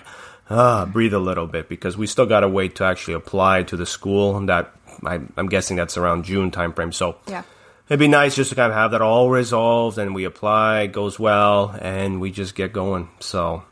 uh, 0.50 0.86
breathe 0.86 1.14
a 1.14 1.20
little 1.20 1.46
bit 1.48 1.68
because 1.70 1.98
we 1.98 2.08
still 2.08 2.26
got 2.26 2.40
to 2.42 2.48
wait 2.48 2.76
to 2.78 2.84
actually 2.84 3.14
apply 3.16 3.64
to 3.64 3.76
the 3.78 3.86
school. 3.86 4.40
That 4.46 4.72
I, 5.06 5.20
I'm 5.38 5.48
guessing 5.50 5.76
that's 5.78 5.98
around 5.98 6.24
June 6.26 6.50
timeframe. 6.52 6.94
So 6.94 7.18
Yeah. 7.28 7.44
it'd 7.90 8.00
be 8.00 8.08
nice 8.08 8.36
just 8.36 8.50
to 8.52 8.56
kind 8.56 8.72
of 8.72 8.78
have 8.78 8.92
that 8.92 9.02
all 9.02 9.30
resolved, 9.30 9.98
and 9.98 10.16
we 10.16 10.24
apply, 10.26 10.82
it 10.82 10.92
goes 10.94 11.20
well, 11.20 11.76
and 11.82 12.22
we 12.22 12.32
just 12.32 12.56
get 12.56 12.72
going. 12.74 13.10
So 13.20 13.64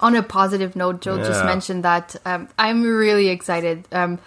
on 0.00 0.16
a 0.16 0.22
positive 0.22 0.76
note, 0.76 1.00
Joe 1.00 1.18
just 1.18 1.44
mentioned 1.44 1.84
that 1.84 2.16
um, 2.24 2.48
I'm 2.58 2.82
really 2.82 3.28
excited. 3.28 3.86
Um, 3.92 4.18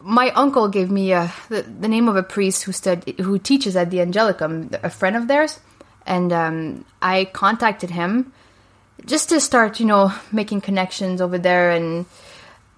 my 0.00 0.30
uncle 0.30 0.68
gave 0.68 0.90
me 0.90 1.12
uh, 1.12 1.28
the, 1.48 1.62
the 1.62 1.88
name 1.88 2.08
of 2.08 2.16
a 2.16 2.22
priest 2.22 2.64
who 2.64 2.72
stud- 2.72 3.08
who 3.18 3.38
teaches 3.38 3.74
at 3.76 3.90
the 3.90 3.98
Angelicum, 3.98 4.78
a 4.82 4.90
friend 4.90 5.16
of 5.16 5.28
theirs, 5.28 5.60
and 6.06 6.32
um, 6.32 6.84
I 7.00 7.24
contacted 7.26 7.90
him 7.90 8.32
just 9.06 9.28
to 9.30 9.40
start, 9.40 9.80
you 9.80 9.86
know, 9.86 10.12
making 10.32 10.60
connections 10.60 11.20
over 11.20 11.38
there 11.38 11.70
and 11.70 12.06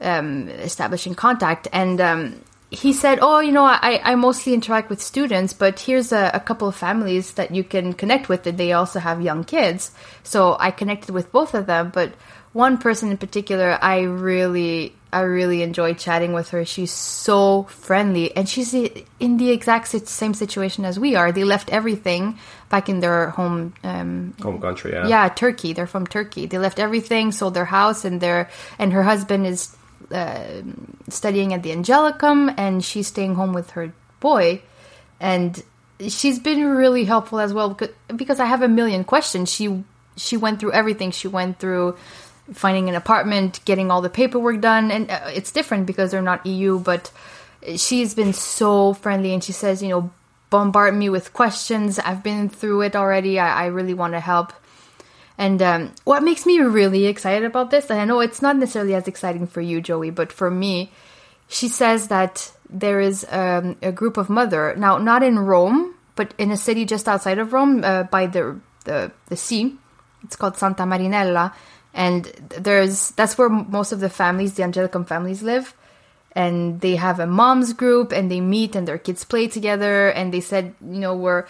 um, 0.00 0.48
establishing 0.48 1.14
contact. 1.14 1.68
And 1.72 2.00
um, 2.00 2.40
he 2.70 2.92
said, 2.92 3.20
"Oh, 3.22 3.40
you 3.40 3.52
know, 3.52 3.64
I, 3.64 4.00
I 4.02 4.14
mostly 4.16 4.52
interact 4.52 4.90
with 4.90 5.00
students, 5.00 5.52
but 5.52 5.78
here's 5.78 6.12
a, 6.12 6.30
a 6.34 6.40
couple 6.40 6.66
of 6.66 6.74
families 6.74 7.34
that 7.34 7.54
you 7.54 7.62
can 7.62 7.92
connect 7.92 8.28
with, 8.28 8.46
and 8.46 8.58
they 8.58 8.72
also 8.72 8.98
have 8.98 9.20
young 9.20 9.44
kids." 9.44 9.92
So 10.24 10.56
I 10.58 10.70
connected 10.72 11.10
with 11.12 11.30
both 11.30 11.54
of 11.54 11.66
them, 11.66 11.90
but 11.94 12.12
one 12.52 12.78
person 12.78 13.10
in 13.10 13.18
particular, 13.18 13.78
I 13.80 14.00
really, 14.00 14.94
I 15.12 15.20
really 15.20 15.62
enjoyed 15.62 15.98
chatting 15.98 16.32
with 16.32 16.48
her. 16.50 16.64
She's 16.64 16.90
so 16.90 17.64
friendly, 17.64 18.34
and 18.34 18.48
she's 18.48 18.74
in 18.74 19.36
the 19.36 19.50
exact 19.50 19.86
same 19.88 20.34
situation 20.34 20.84
as 20.84 20.98
we 20.98 21.14
are. 21.14 21.30
They 21.30 21.44
left 21.44 21.70
everything 21.70 22.38
back 22.68 22.88
in 22.88 22.98
their 22.98 23.30
home 23.30 23.74
um, 23.84 24.34
home 24.42 24.60
country, 24.60 24.92
yeah, 24.92 25.06
yeah, 25.06 25.28
Turkey. 25.28 25.72
They're 25.72 25.86
from 25.86 26.06
Turkey. 26.06 26.46
They 26.46 26.58
left 26.58 26.80
everything, 26.80 27.30
sold 27.30 27.54
their 27.54 27.66
house, 27.66 28.04
and 28.04 28.20
their 28.20 28.50
and 28.76 28.92
her 28.92 29.04
husband 29.04 29.46
is 29.46 29.76
uh, 30.12 30.62
studying 31.08 31.52
at 31.52 31.62
the 31.62 31.70
Angelicum, 31.70 32.54
and 32.56 32.84
she's 32.84 33.08
staying 33.08 33.34
home 33.34 33.52
with 33.52 33.70
her 33.70 33.92
boy. 34.20 34.62
And 35.20 35.62
she's 36.08 36.38
been 36.38 36.64
really 36.64 37.04
helpful 37.04 37.40
as 37.40 37.52
well 37.52 37.70
because, 37.70 37.94
because 38.14 38.40
I 38.40 38.46
have 38.46 38.62
a 38.62 38.68
million 38.68 39.04
questions. 39.04 39.52
She 39.52 39.84
she 40.16 40.36
went 40.36 40.60
through 40.60 40.72
everything. 40.72 41.10
She 41.10 41.28
went 41.28 41.58
through 41.58 41.96
finding 42.52 42.88
an 42.88 42.94
apartment, 42.94 43.60
getting 43.64 43.90
all 43.90 44.00
the 44.00 44.10
paperwork 44.10 44.60
done, 44.60 44.90
and 44.90 45.10
uh, 45.10 45.30
it's 45.34 45.52
different 45.52 45.86
because 45.86 46.10
they're 46.10 46.22
not 46.22 46.46
EU, 46.46 46.78
but 46.78 47.10
she's 47.76 48.14
been 48.14 48.32
so 48.32 48.92
friendly 48.94 49.32
and 49.32 49.42
she 49.42 49.52
says, 49.52 49.82
you 49.82 49.88
know, 49.88 50.10
bombard 50.50 50.94
me 50.94 51.08
with 51.10 51.32
questions. 51.32 51.98
I've 51.98 52.22
been 52.22 52.48
through 52.48 52.82
it 52.82 52.94
already. 52.94 53.38
I, 53.38 53.64
I 53.64 53.66
really 53.66 53.94
want 53.94 54.12
to 54.12 54.20
help. 54.20 54.52
And 55.38 55.60
um, 55.60 55.94
what 56.04 56.22
makes 56.22 56.46
me 56.46 56.58
really 56.60 57.06
excited 57.06 57.44
about 57.44 57.70
this, 57.70 57.90
and 57.90 58.00
I 58.00 58.04
know 58.04 58.20
it's 58.20 58.40
not 58.40 58.56
necessarily 58.56 58.94
as 58.94 59.06
exciting 59.06 59.46
for 59.46 59.60
you, 59.60 59.80
Joey, 59.80 60.10
but 60.10 60.32
for 60.32 60.50
me, 60.50 60.90
she 61.48 61.68
says 61.68 62.08
that 62.08 62.50
there 62.70 63.00
is 63.00 63.26
um, 63.30 63.76
a 63.82 63.92
group 63.92 64.16
of 64.16 64.30
mother 64.30 64.74
now, 64.76 64.98
not 64.98 65.22
in 65.22 65.38
Rome, 65.38 65.94
but 66.14 66.32
in 66.38 66.50
a 66.50 66.56
city 66.56 66.84
just 66.84 67.06
outside 67.06 67.38
of 67.38 67.52
Rome, 67.52 67.84
uh, 67.84 68.04
by 68.04 68.26
the, 68.26 68.58
the 68.84 69.12
the 69.26 69.36
sea. 69.36 69.76
It's 70.24 70.36
called 70.36 70.56
Santa 70.56 70.84
Marinella, 70.84 71.52
and 71.92 72.24
there's 72.58 73.10
that's 73.12 73.36
where 73.36 73.50
most 73.50 73.92
of 73.92 74.00
the 74.00 74.08
families, 74.08 74.54
the 74.54 74.62
Angelicum 74.62 75.06
families, 75.06 75.42
live. 75.42 75.74
And 76.32 76.80
they 76.82 76.96
have 76.96 77.18
a 77.18 77.26
moms 77.26 77.72
group, 77.72 78.12
and 78.12 78.30
they 78.30 78.40
meet, 78.40 78.76
and 78.76 78.86
their 78.86 78.98
kids 78.98 79.24
play 79.24 79.48
together. 79.48 80.08
And 80.08 80.34
they 80.34 80.40
said, 80.40 80.74
you 80.84 80.98
know, 80.98 81.16
we're 81.16 81.46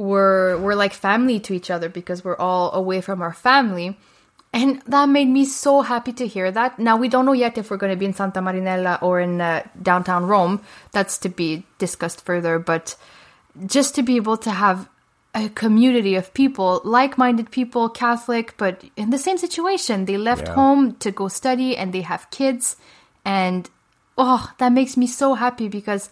we're 0.00 0.56
we're 0.64 0.74
like 0.84 0.94
family 0.94 1.38
to 1.46 1.52
each 1.58 1.70
other 1.70 1.88
because 1.88 2.24
we're 2.24 2.40
all 2.48 2.72
away 2.72 3.00
from 3.00 3.20
our 3.26 3.34
family. 3.34 3.88
And 4.52 4.82
that 4.86 5.08
made 5.08 5.28
me 5.28 5.44
so 5.44 5.82
happy 5.82 6.12
to 6.14 6.26
hear 6.26 6.50
that. 6.50 6.78
Now 6.78 6.96
we 6.96 7.08
don't 7.08 7.26
know 7.26 7.38
yet 7.44 7.56
if 7.58 7.70
we're 7.70 7.76
going 7.76 7.92
to 7.92 8.00
be 8.02 8.06
in 8.10 8.14
Santa 8.14 8.40
Marinella 8.40 9.00
or 9.00 9.20
in 9.20 9.40
uh, 9.40 9.62
downtown 9.80 10.26
Rome. 10.26 10.60
That's 10.90 11.18
to 11.18 11.28
be 11.28 11.64
discussed 11.78 12.24
further. 12.24 12.58
But 12.58 12.96
just 13.66 13.94
to 13.94 14.02
be 14.02 14.16
able 14.16 14.36
to 14.38 14.50
have 14.50 14.88
a 15.34 15.48
community 15.50 16.16
of 16.16 16.34
people, 16.34 16.80
like-minded 16.82 17.52
people, 17.52 17.88
Catholic, 17.88 18.54
but 18.56 18.82
in 18.96 19.10
the 19.10 19.18
same 19.18 19.38
situation, 19.38 20.06
they 20.06 20.16
left 20.18 20.48
Yeah. 20.48 20.54
home 20.54 20.82
to 20.98 21.12
go 21.12 21.28
study 21.28 21.76
and 21.76 21.92
they 21.92 22.02
have 22.02 22.30
kids, 22.30 22.74
and 23.24 23.70
oh, 24.18 24.50
that 24.58 24.72
makes 24.72 24.96
me 24.96 25.06
so 25.06 25.34
happy 25.34 25.68
because 25.68 26.10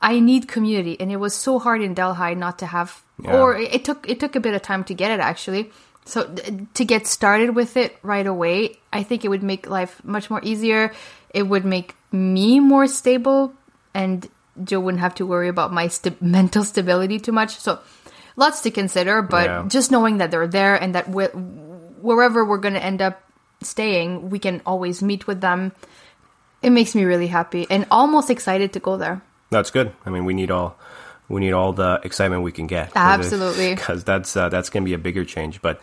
I 0.00 0.20
need 0.20 0.46
community, 0.48 0.96
and 1.00 1.10
it 1.10 1.16
was 1.16 1.34
so 1.34 1.58
hard 1.58 1.80
in 1.82 1.94
Delhi 1.94 2.34
not 2.34 2.58
to 2.60 2.66
have, 2.66 3.02
Yeah. 3.22 3.36
or 3.40 3.56
it 3.56 3.84
took 3.84 4.08
it 4.08 4.20
took 4.20 4.36
a 4.36 4.40
bit 4.40 4.54
of 4.54 4.62
time 4.62 4.84
to 4.84 4.94
get 4.94 5.10
it 5.10 5.20
actually. 5.20 5.70
So 6.04 6.22
to 6.74 6.84
get 6.84 7.06
started 7.06 7.56
with 7.56 7.76
it 7.76 7.96
right 8.02 8.26
away, 8.26 8.78
I 8.92 9.02
think 9.02 9.24
it 9.24 9.28
would 9.28 9.42
make 9.42 9.66
life 9.68 10.00
much 10.04 10.30
more 10.30 10.40
easier. 10.44 10.92
It 11.34 11.44
would 11.48 11.64
make 11.64 11.96
me 12.12 12.60
more 12.60 12.86
stable, 12.86 13.52
and 13.94 14.28
Joe 14.62 14.80
wouldn't 14.80 15.00
have 15.00 15.14
to 15.16 15.26
worry 15.26 15.48
about 15.48 15.72
my 15.72 15.88
st- 15.88 16.20
mental 16.38 16.62
stability 16.64 17.18
too 17.18 17.32
much. 17.32 17.56
So 17.58 17.78
lots 18.36 18.60
to 18.62 18.70
consider, 18.70 19.22
but 19.22 19.46
Yeah. 19.46 19.64
just 19.66 19.90
knowing 19.90 20.18
that 20.18 20.30
they're 20.30 20.46
there 20.46 20.76
and 20.76 20.94
that 20.94 21.06
wh- 21.08 21.34
wherever 22.04 22.44
we're 22.44 22.58
going 22.62 22.74
to 22.78 22.84
end 22.84 23.02
up 23.02 23.20
staying, 23.62 24.30
we 24.30 24.38
can 24.38 24.60
always 24.64 25.02
meet 25.02 25.26
with 25.26 25.40
them. 25.40 25.72
It 26.62 26.70
makes 26.70 26.94
me 26.94 27.02
really 27.04 27.26
happy 27.28 27.66
and 27.68 27.86
almost 27.90 28.30
excited 28.30 28.72
to 28.74 28.80
go 28.80 28.96
there. 28.96 29.22
That's 29.50 29.70
good. 29.70 29.92
I 30.04 30.10
mean, 30.10 30.24
we 30.24 30.34
need 30.34 30.50
all 30.50 30.76
we 31.28 31.40
need 31.40 31.52
all 31.52 31.72
the 31.72 32.00
excitement 32.04 32.42
we 32.42 32.52
can 32.52 32.66
get. 32.66 32.92
Absolutely. 32.94 33.74
because 33.74 34.04
that's 34.04 34.36
uh, 34.36 34.48
that's 34.48 34.70
going 34.70 34.84
to 34.84 34.88
be 34.88 34.94
a 34.94 34.98
bigger 34.98 35.24
change. 35.24 35.60
But 35.62 35.80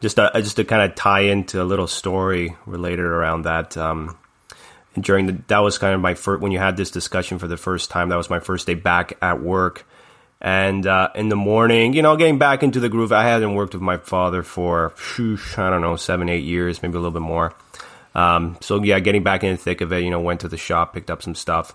just 0.00 0.18
uh, 0.18 0.30
just 0.36 0.56
to 0.56 0.64
kind 0.64 0.82
of 0.82 0.96
tie 0.96 1.20
into 1.20 1.62
a 1.62 1.64
little 1.64 1.86
story 1.86 2.56
related 2.66 3.04
around 3.04 3.42
that. 3.42 3.76
Um, 3.76 4.16
during 4.98 5.26
the 5.26 5.38
that 5.48 5.58
was 5.58 5.78
kind 5.78 5.94
of 5.94 6.00
my 6.00 6.14
first 6.14 6.40
when 6.40 6.52
you 6.52 6.58
had 6.58 6.76
this 6.76 6.90
discussion 6.90 7.38
for 7.38 7.48
the 7.48 7.56
first 7.56 7.90
time. 7.90 8.08
That 8.08 8.16
was 8.16 8.30
my 8.30 8.40
first 8.40 8.66
day 8.66 8.74
back 8.74 9.16
at 9.20 9.40
work. 9.40 9.86
And 10.40 10.86
uh, 10.86 11.08
in 11.14 11.30
the 11.30 11.36
morning, 11.36 11.94
you 11.94 12.02
know, 12.02 12.14
getting 12.16 12.38
back 12.38 12.62
into 12.62 12.78
the 12.78 12.90
groove. 12.90 13.10
I 13.10 13.24
hadn't 13.24 13.54
worked 13.54 13.72
with 13.72 13.82
my 13.82 13.96
father 13.96 14.42
for 14.42 14.90
phew, 14.90 15.38
I 15.56 15.70
don't 15.70 15.80
know 15.80 15.96
seven, 15.96 16.28
eight 16.28 16.44
years, 16.44 16.82
maybe 16.82 16.92
a 16.92 16.98
little 16.98 17.10
bit 17.10 17.22
more. 17.22 17.54
Um, 18.14 18.56
so 18.60 18.82
yeah, 18.82 18.98
getting 19.00 19.22
back 19.22 19.44
in 19.44 19.52
the 19.52 19.56
thick 19.56 19.80
of 19.80 19.92
it, 19.92 20.02
you 20.02 20.10
know, 20.10 20.20
went 20.20 20.40
to 20.40 20.48
the 20.48 20.56
shop, 20.56 20.94
picked 20.94 21.10
up 21.10 21.22
some 21.22 21.34
stuff, 21.34 21.74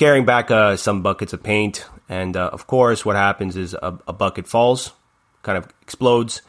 carrying 0.00 0.24
back 0.24 0.50
uh, 0.50 0.76
some 0.78 1.02
buckets 1.02 1.34
of 1.34 1.42
paint, 1.42 1.86
and 2.08 2.34
uh, 2.34 2.48
of 2.54 2.66
course, 2.66 3.04
what 3.04 3.16
happens 3.16 3.54
is 3.54 3.74
a, 3.74 3.98
a 4.08 4.14
bucket 4.14 4.48
falls, 4.48 4.92
kind 5.42 5.58
of 5.58 5.68
explodes, 5.82 6.40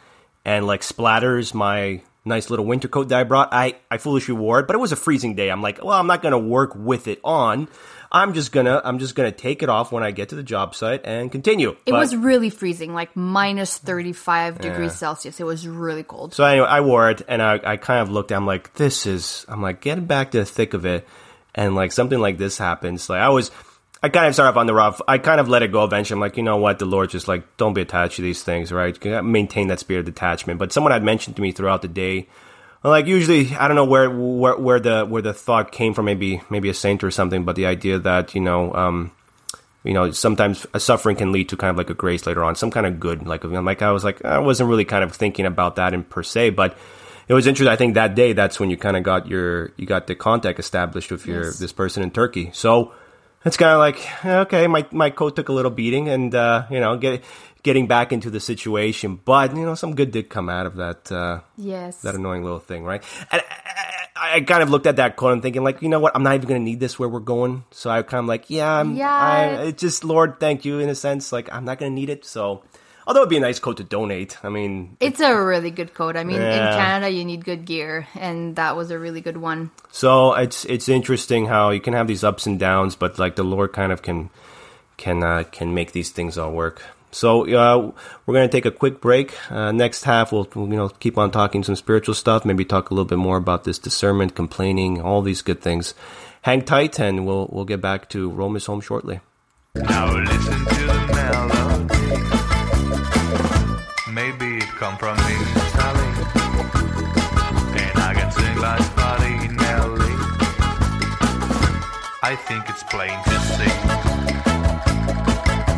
and 0.46 0.66
like 0.66 0.82
splatters 0.82 1.54
my 1.54 2.02
nice 2.24 2.50
little 2.50 2.66
winter 2.66 2.88
coat 2.88 3.10
that 3.10 3.20
I 3.20 3.24
brought. 3.26 3.50
I 3.54 3.76
I 3.92 3.98
foolishly 3.98 4.36
wore 4.36 4.62
it, 4.62 4.68
but 4.68 4.76
it 4.78 4.80
was 4.80 4.94
a 4.94 4.96
freezing 4.96 5.36
day. 5.36 5.50
I'm 5.52 5.62
like, 5.62 5.84
well, 5.84 6.00
I'm 6.00 6.08
not 6.08 6.22
gonna 6.22 6.40
work 6.40 6.76
with 6.76 7.10
it 7.10 7.20
on. 7.26 7.68
I'm 8.10 8.34
just 8.34 8.54
gonna 8.54 8.82
I'm 8.86 9.00
just 9.00 9.16
gonna 9.16 9.34
take 9.34 9.64
it 9.64 9.68
off 9.68 9.92
when 9.92 10.02
I 10.02 10.12
get 10.12 10.30
to 10.30 10.36
the 10.36 10.44
job 10.44 10.74
site 10.74 11.02
and 11.04 11.30
continue. 11.30 11.72
It 11.86 11.92
But- 11.92 12.00
was 12.00 12.16
really 12.16 12.50
freezing, 12.50 12.94
like 12.94 13.18
minus 13.18 13.78
35 13.78 14.60
degrees 14.62 14.96
Celsius. 14.96 15.42
It 15.42 15.46
was 15.46 15.68
really 15.68 16.04
cold. 16.04 16.34
So 16.34 16.46
anyway, 16.46 16.68
I 16.68 16.80
wore 16.80 17.10
it, 17.10 17.22
and 17.28 17.42
I, 17.42 17.60
I 17.62 17.76
kind 17.76 18.00
of 18.00 18.10
looked. 18.10 18.32
I'm 18.32 18.46
like, 18.46 18.76
this 18.76 19.06
is. 19.06 19.46
I'm 19.50 19.62
like, 19.62 19.82
getting 19.82 20.06
back 20.06 20.32
to 20.32 20.40
the 20.40 20.46
thick 20.46 20.74
of 20.74 20.86
it, 20.86 21.06
and 21.56 21.76
like 21.76 21.92
something 21.92 22.20
like 22.20 22.38
this 22.38 22.58
happens. 22.58 23.10
Like 23.10 23.22
I 23.22 23.30
was, 23.30 23.52
I 24.04 24.10
kind 24.10 24.28
of 24.28 24.34
started 24.34 24.52
off 24.52 24.58
on 24.58 24.68
the 24.68 24.74
rough. 24.74 25.02
I 25.08 25.18
kind 25.18 25.40
of 25.40 25.50
let 25.50 25.64
it 25.64 25.72
go 25.72 25.84
eventually. 25.84 26.16
I'm 26.18 26.22
like, 26.22 26.38
you 26.38 26.44
know 26.44 26.58
what? 26.58 26.80
The 26.80 26.86
Lord 26.86 27.10
just 27.10 27.28
like, 27.28 27.58
don't 27.58 27.74
be 27.74 27.82
attached 27.82 28.16
to 28.16 28.22
these 28.22 28.44
things, 28.44 28.72
right? 28.72 29.24
Maintain 29.24 29.68
that 29.68 29.80
spirit 29.80 30.02
of 30.02 30.06
detachment. 30.06 30.60
But 30.60 30.72
someone 30.72 30.92
had 30.92 31.04
mentioned 31.04 31.36
to 31.36 31.42
me 31.42 31.52
throughout 31.52 31.82
the 31.82 31.88
day. 31.88 32.28
Like 32.84 33.06
usually, 33.06 33.56
I 33.56 33.68
don't 33.68 33.76
know 33.76 33.86
where 33.86 34.10
where 34.10 34.58
where 34.58 34.80
the 34.80 35.06
where 35.06 35.22
the 35.22 35.34
thought 35.34 35.72
came 35.72 35.94
from. 35.94 36.06
Maybe 36.06 36.42
maybe 36.50 36.68
a 36.70 36.74
saint 36.74 37.04
or 37.04 37.12
something. 37.12 37.44
But 37.44 37.56
the 37.56 37.68
idea 37.68 38.00
that 38.00 38.34
you 38.34 38.42
know. 38.42 38.74
um 38.74 39.12
you 39.84 39.94
know, 39.94 40.12
sometimes 40.12 40.68
a 40.74 40.80
suffering 40.80 41.16
can 41.16 41.32
lead 41.32 41.50
to 41.50 41.58
kind 41.58 41.72
of 41.72 41.78
like 41.78 41.90
a 41.90 41.96
grace 41.96 42.28
later 42.28 42.44
on, 42.44 42.56
some 42.56 42.70
kind 42.70 42.86
of 42.86 43.00
good. 43.00 43.26
Like, 43.26 43.44
like, 43.44 43.82
I 43.82 43.92
was 43.92 44.04
like, 44.04 44.24
I 44.24 44.38
wasn't 44.38 44.70
really 44.70 44.86
kind 44.86 45.04
of 45.04 45.12
thinking 45.12 45.48
about 45.48 45.78
that 45.78 45.94
in 45.94 46.04
per 46.04 46.22
se, 46.22 46.52
but 46.52 46.78
it 47.28 47.34
was 47.34 47.48
interesting. 47.48 47.72
I 47.72 47.76
think 47.76 47.96
that 47.96 48.16
day, 48.16 48.34
that's 48.34 48.60
when 48.60 48.70
you 48.70 48.78
kind 48.78 48.98
of 48.98 49.04
got 49.04 49.28
your, 49.28 49.72
you 49.78 49.86
got 49.86 50.08
the 50.08 50.16
contact 50.16 50.60
established 50.60 51.12
with 51.12 51.26
your, 51.26 51.46
Yes. 51.46 51.60
this 51.60 51.72
person 51.74 52.04
in 52.04 52.12
Turkey. 52.12 52.50
So 52.54 52.94
it's 53.46 53.58
kind 53.58 53.72
of 53.72 53.80
like, 53.80 54.26
okay, 54.26 54.68
my, 54.68 54.86
my 54.92 55.10
coat 55.10 55.36
took 55.36 55.50
a 55.50 55.54
little 55.54 55.72
beating 55.72 56.10
and, 56.10 56.34
uh, 56.36 56.66
you 56.70 56.80
know, 56.80 56.98
get, 56.98 57.24
getting 57.64 57.88
back 57.88 58.12
into 58.12 58.30
the 58.30 58.40
situation, 58.40 59.20
but, 59.24 59.56
you 59.56 59.64
know, 59.66 59.76
some 59.76 59.96
good 59.96 60.12
did 60.12 60.30
come 60.30 60.50
out 60.50 60.66
of 60.66 60.76
that, 60.78 61.12
uh, 61.12 61.42
Yes. 61.58 62.02
that 62.02 62.16
annoying 62.16 62.44
little 62.44 62.60
thing, 62.60 62.84
right? 62.84 63.04
And 63.32 63.42
I, 64.16 64.36
I 64.36 64.42
kind 64.42 64.62
of 64.64 64.70
looked 64.70 64.86
at 64.88 64.96
that 64.98 65.16
quote 65.16 65.34
and 65.34 65.42
thinking, 65.42 65.64
like, 65.64 65.82
you 65.82 65.90
know 65.90 66.00
what? 66.00 66.16
I'm 66.16 66.24
not 66.24 66.36
even 66.36 66.48
going 66.48 66.62
to 66.62 66.64
need 66.66 66.80
this 66.80 66.98
where 67.00 67.10
we're 67.10 67.20
going. 67.20 67.64
So 67.72 67.90
I 67.90 68.02
kind 68.04 68.20
of 68.20 68.28
like, 68.28 68.50
yeah, 68.50 68.72
I'm, 68.80 68.96
Yeah. 68.96 69.10
I, 69.12 69.46
it's 69.64 69.82
just 69.82 70.04
Lord, 70.04 70.40
thank 70.40 70.64
you 70.66 70.80
in 70.80 70.90
a 70.90 70.96
sense. 70.96 71.32
Like, 71.32 71.52
I'm 71.52 71.66
not 71.66 71.80
going 71.80 71.92
to 71.92 71.96
need 71.96 72.10
it. 72.10 72.26
So, 72.26 72.64
although 73.08 73.22
it'd 73.22 73.30
be 73.30 73.38
a 73.38 73.42
nice 73.42 73.60
coat 73.60 73.78
to 73.78 73.84
donate. 73.84 74.38
I 74.44 74.50
mean, 74.50 74.98
It's 75.00 75.20
a 75.20 75.34
really 75.36 75.72
good 75.72 75.94
coat. 75.94 76.16
I 76.16 76.24
mean, 76.24 76.42
in 76.42 76.74
Canada, 76.74 77.10
you 77.10 77.26
need 77.26 77.44
good 77.46 77.66
gear, 77.66 78.08
and 78.16 78.56
that 78.56 78.76
was 78.76 78.92
a 78.92 79.00
really 79.00 79.22
good 79.22 79.38
one. 79.38 79.72
so 79.92 80.34
it's 80.34 80.66
it's 80.66 80.88
interesting 80.90 81.46
how 81.48 81.70
you 81.72 81.80
can 81.82 81.94
have 81.94 82.08
these 82.08 82.24
ups 82.24 82.46
and 82.46 82.60
downs, 82.60 82.96
but 82.96 83.20
like 83.20 83.36
the 83.36 83.44
Lord 83.44 83.74
kind 83.74 83.92
of 83.92 84.02
can 84.02 84.30
can 84.98 85.24
uh, 85.24 85.44
can 85.52 85.74
make 85.74 85.92
these 85.92 86.10
things 86.12 86.38
all 86.38 86.52
work. 86.52 86.82
So 87.14 87.44
uh, 87.44 87.92
we're 88.26 88.34
gonna 88.34 88.48
take 88.48 88.66
a 88.66 88.72
quick 88.72 89.02
break. 89.02 89.34
Uh, 89.52 89.72
next 89.74 90.06
half, 90.06 90.32
we'll 90.32 90.48
you 90.56 90.68
know 90.78 90.88
keep 90.90 91.18
on 91.18 91.30
talking 91.32 91.64
some 91.64 91.76
spiritual 91.76 92.16
stuff. 92.16 92.46
Maybe 92.46 92.64
talk 92.64 92.90
a 92.90 92.94
little 92.94 93.10
bit 93.10 93.18
more 93.18 93.38
about 93.38 93.64
this 93.66 93.78
discernment, 93.80 94.34
complaining, 94.36 95.02
all 95.02 95.22
these 95.22 95.42
good 95.42 95.60
things. 95.62 95.94
Hang 96.44 96.62
tight, 96.64 97.00
and 97.00 97.26
we'll 97.26 97.50
we'll 97.52 97.66
get 97.66 97.82
back 97.82 98.08
to 98.10 98.30
Rome 98.30 98.56
is 98.56 98.66
home 98.66 98.80
shortly. 98.82 99.20
Now 99.76 100.14
listen 100.16 100.66
to 100.66 100.86
the 100.88 101.10
melody. 101.14 101.51
Come 104.82 104.98
from. 104.98 105.16
And 105.20 105.38
I 108.00 108.14
can 108.18 108.32
sing 108.32 108.58
like 108.58 108.96
Buddy 108.96 109.48
Nelly. 109.50 110.16
I 112.24 112.36
think 112.48 112.68
it's 112.68 112.82
plain 112.90 113.16
to 113.26 113.40
see. 113.46 113.70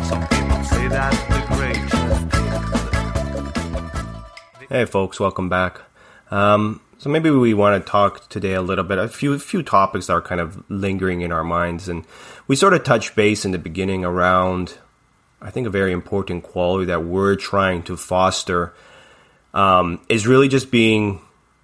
Some 0.08 0.26
people 0.28 0.64
say 0.64 0.88
the. 0.88 1.34
Hey, 4.70 4.86
folks, 4.86 5.20
welcome 5.20 5.50
back. 5.50 5.82
Um, 6.30 6.80
so 6.96 7.10
maybe 7.10 7.28
we 7.28 7.52
want 7.52 7.84
to 7.84 7.90
talk 7.90 8.30
today 8.30 8.54
a 8.54 8.62
little 8.62 8.84
bit, 8.84 8.96
a 8.96 9.06
few 9.06 9.38
few 9.38 9.62
topics 9.62 10.06
that 10.06 10.14
are 10.14 10.22
kind 10.22 10.40
of 10.40 10.64
lingering 10.70 11.20
in 11.20 11.30
our 11.30 11.44
minds, 11.44 11.90
and 11.90 12.06
we 12.46 12.56
sort 12.56 12.72
of 12.72 12.84
touched 12.84 13.14
base 13.14 13.44
in 13.44 13.50
the 13.50 13.58
beginning 13.58 14.02
around, 14.02 14.78
I 15.42 15.50
think, 15.50 15.66
a 15.66 15.70
very 15.70 15.92
important 15.92 16.42
quality 16.42 16.86
that 16.86 17.04
we're 17.04 17.36
trying 17.36 17.82
to 17.82 17.98
foster 17.98 18.72
um, 19.54 20.00
is 20.08 20.26
really 20.26 20.48
just 20.48 20.70
being 20.70 21.20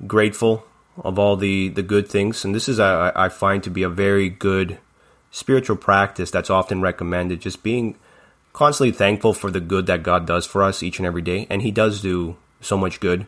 grateful 0.06 0.64
of 0.96 1.18
all 1.18 1.36
the 1.36 1.68
the 1.68 1.82
good 1.82 2.08
things, 2.08 2.44
and 2.44 2.54
this 2.54 2.68
is 2.68 2.80
I, 2.80 3.12
I 3.14 3.28
find 3.28 3.62
to 3.64 3.70
be 3.70 3.82
a 3.82 3.88
very 3.88 4.28
good 4.28 4.78
spiritual 5.30 5.76
practice 5.76 6.30
that's 6.30 6.50
often 6.50 6.80
recommended. 6.80 7.40
Just 7.40 7.62
being 7.62 7.96
constantly 8.52 8.92
thankful 8.92 9.34
for 9.34 9.50
the 9.50 9.60
good 9.60 9.86
that 9.86 10.02
God 10.02 10.26
does 10.26 10.46
for 10.46 10.62
us 10.62 10.82
each 10.82 10.98
and 10.98 11.06
every 11.06 11.22
day, 11.22 11.46
and 11.50 11.62
He 11.62 11.70
does 11.70 12.00
do 12.00 12.36
so 12.60 12.78
much 12.78 13.00
good. 13.00 13.26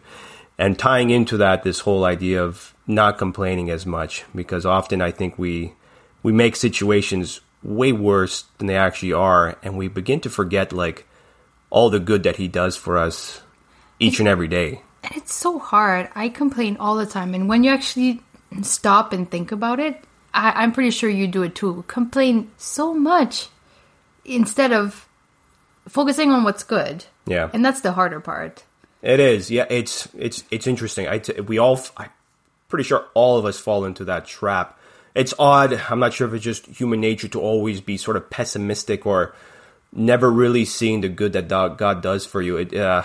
And 0.58 0.78
tying 0.78 1.10
into 1.10 1.36
that, 1.38 1.62
this 1.62 1.80
whole 1.80 2.04
idea 2.04 2.42
of 2.42 2.74
not 2.86 3.18
complaining 3.18 3.70
as 3.70 3.84
much, 3.84 4.24
because 4.34 4.64
often 4.64 5.02
I 5.02 5.10
think 5.10 5.38
we 5.38 5.72
we 6.22 6.32
make 6.32 6.54
situations 6.54 7.40
way 7.64 7.92
worse 7.92 8.44
than 8.58 8.66
they 8.66 8.76
actually 8.76 9.12
are, 9.12 9.56
and 9.62 9.76
we 9.76 9.88
begin 9.88 10.20
to 10.20 10.30
forget 10.30 10.72
like 10.72 11.06
all 11.70 11.90
the 11.90 12.00
good 12.00 12.22
that 12.22 12.36
He 12.36 12.48
does 12.48 12.76
for 12.76 12.96
us 12.98 13.42
each 14.02 14.18
and 14.18 14.28
every 14.28 14.48
day. 14.48 14.82
And 15.04 15.16
it's 15.16 15.34
so 15.34 15.58
hard. 15.58 16.08
I 16.14 16.28
complain 16.28 16.76
all 16.78 16.96
the 16.96 17.06
time. 17.06 17.34
And 17.34 17.48
when 17.48 17.64
you 17.64 17.70
actually 17.70 18.20
stop 18.62 19.12
and 19.12 19.30
think 19.30 19.52
about 19.52 19.80
it, 19.80 20.02
I, 20.34 20.52
I'm 20.62 20.72
pretty 20.72 20.90
sure 20.90 21.10
you 21.10 21.26
do 21.26 21.42
it 21.42 21.54
too. 21.54 21.84
Complain 21.88 22.50
so 22.56 22.94
much 22.94 23.48
instead 24.24 24.72
of 24.72 25.08
focusing 25.88 26.30
on 26.30 26.44
what's 26.44 26.62
good. 26.62 27.04
Yeah. 27.26 27.50
And 27.52 27.64
that's 27.64 27.80
the 27.80 27.92
harder 27.92 28.20
part. 28.20 28.64
It 29.02 29.18
is, 29.18 29.50
yeah. 29.50 29.66
It's 29.68 30.08
it's 30.16 30.44
it's 30.50 30.68
interesting. 30.68 31.08
I 31.08 31.18
t- 31.18 31.40
we 31.40 31.58
all, 31.58 31.80
I'm 31.96 32.10
pretty 32.68 32.84
sure 32.84 33.06
all 33.14 33.36
of 33.36 33.44
us 33.44 33.58
fall 33.58 33.84
into 33.84 34.04
that 34.04 34.26
trap. 34.26 34.78
It's 35.14 35.34
odd. 35.38 35.72
I'm 35.90 35.98
not 35.98 36.14
sure 36.14 36.28
if 36.28 36.34
it's 36.34 36.44
just 36.44 36.66
human 36.66 37.00
nature 37.00 37.28
to 37.28 37.40
always 37.40 37.80
be 37.80 37.96
sort 37.96 38.16
of 38.16 38.30
pessimistic 38.30 39.04
or 39.04 39.34
never 39.92 40.30
really 40.30 40.64
seeing 40.64 41.00
the 41.00 41.08
good 41.08 41.32
that 41.32 41.48
God 41.48 42.00
does 42.00 42.24
for 42.24 42.40
you. 42.40 42.58
It, 42.58 42.74
uh, 42.74 43.02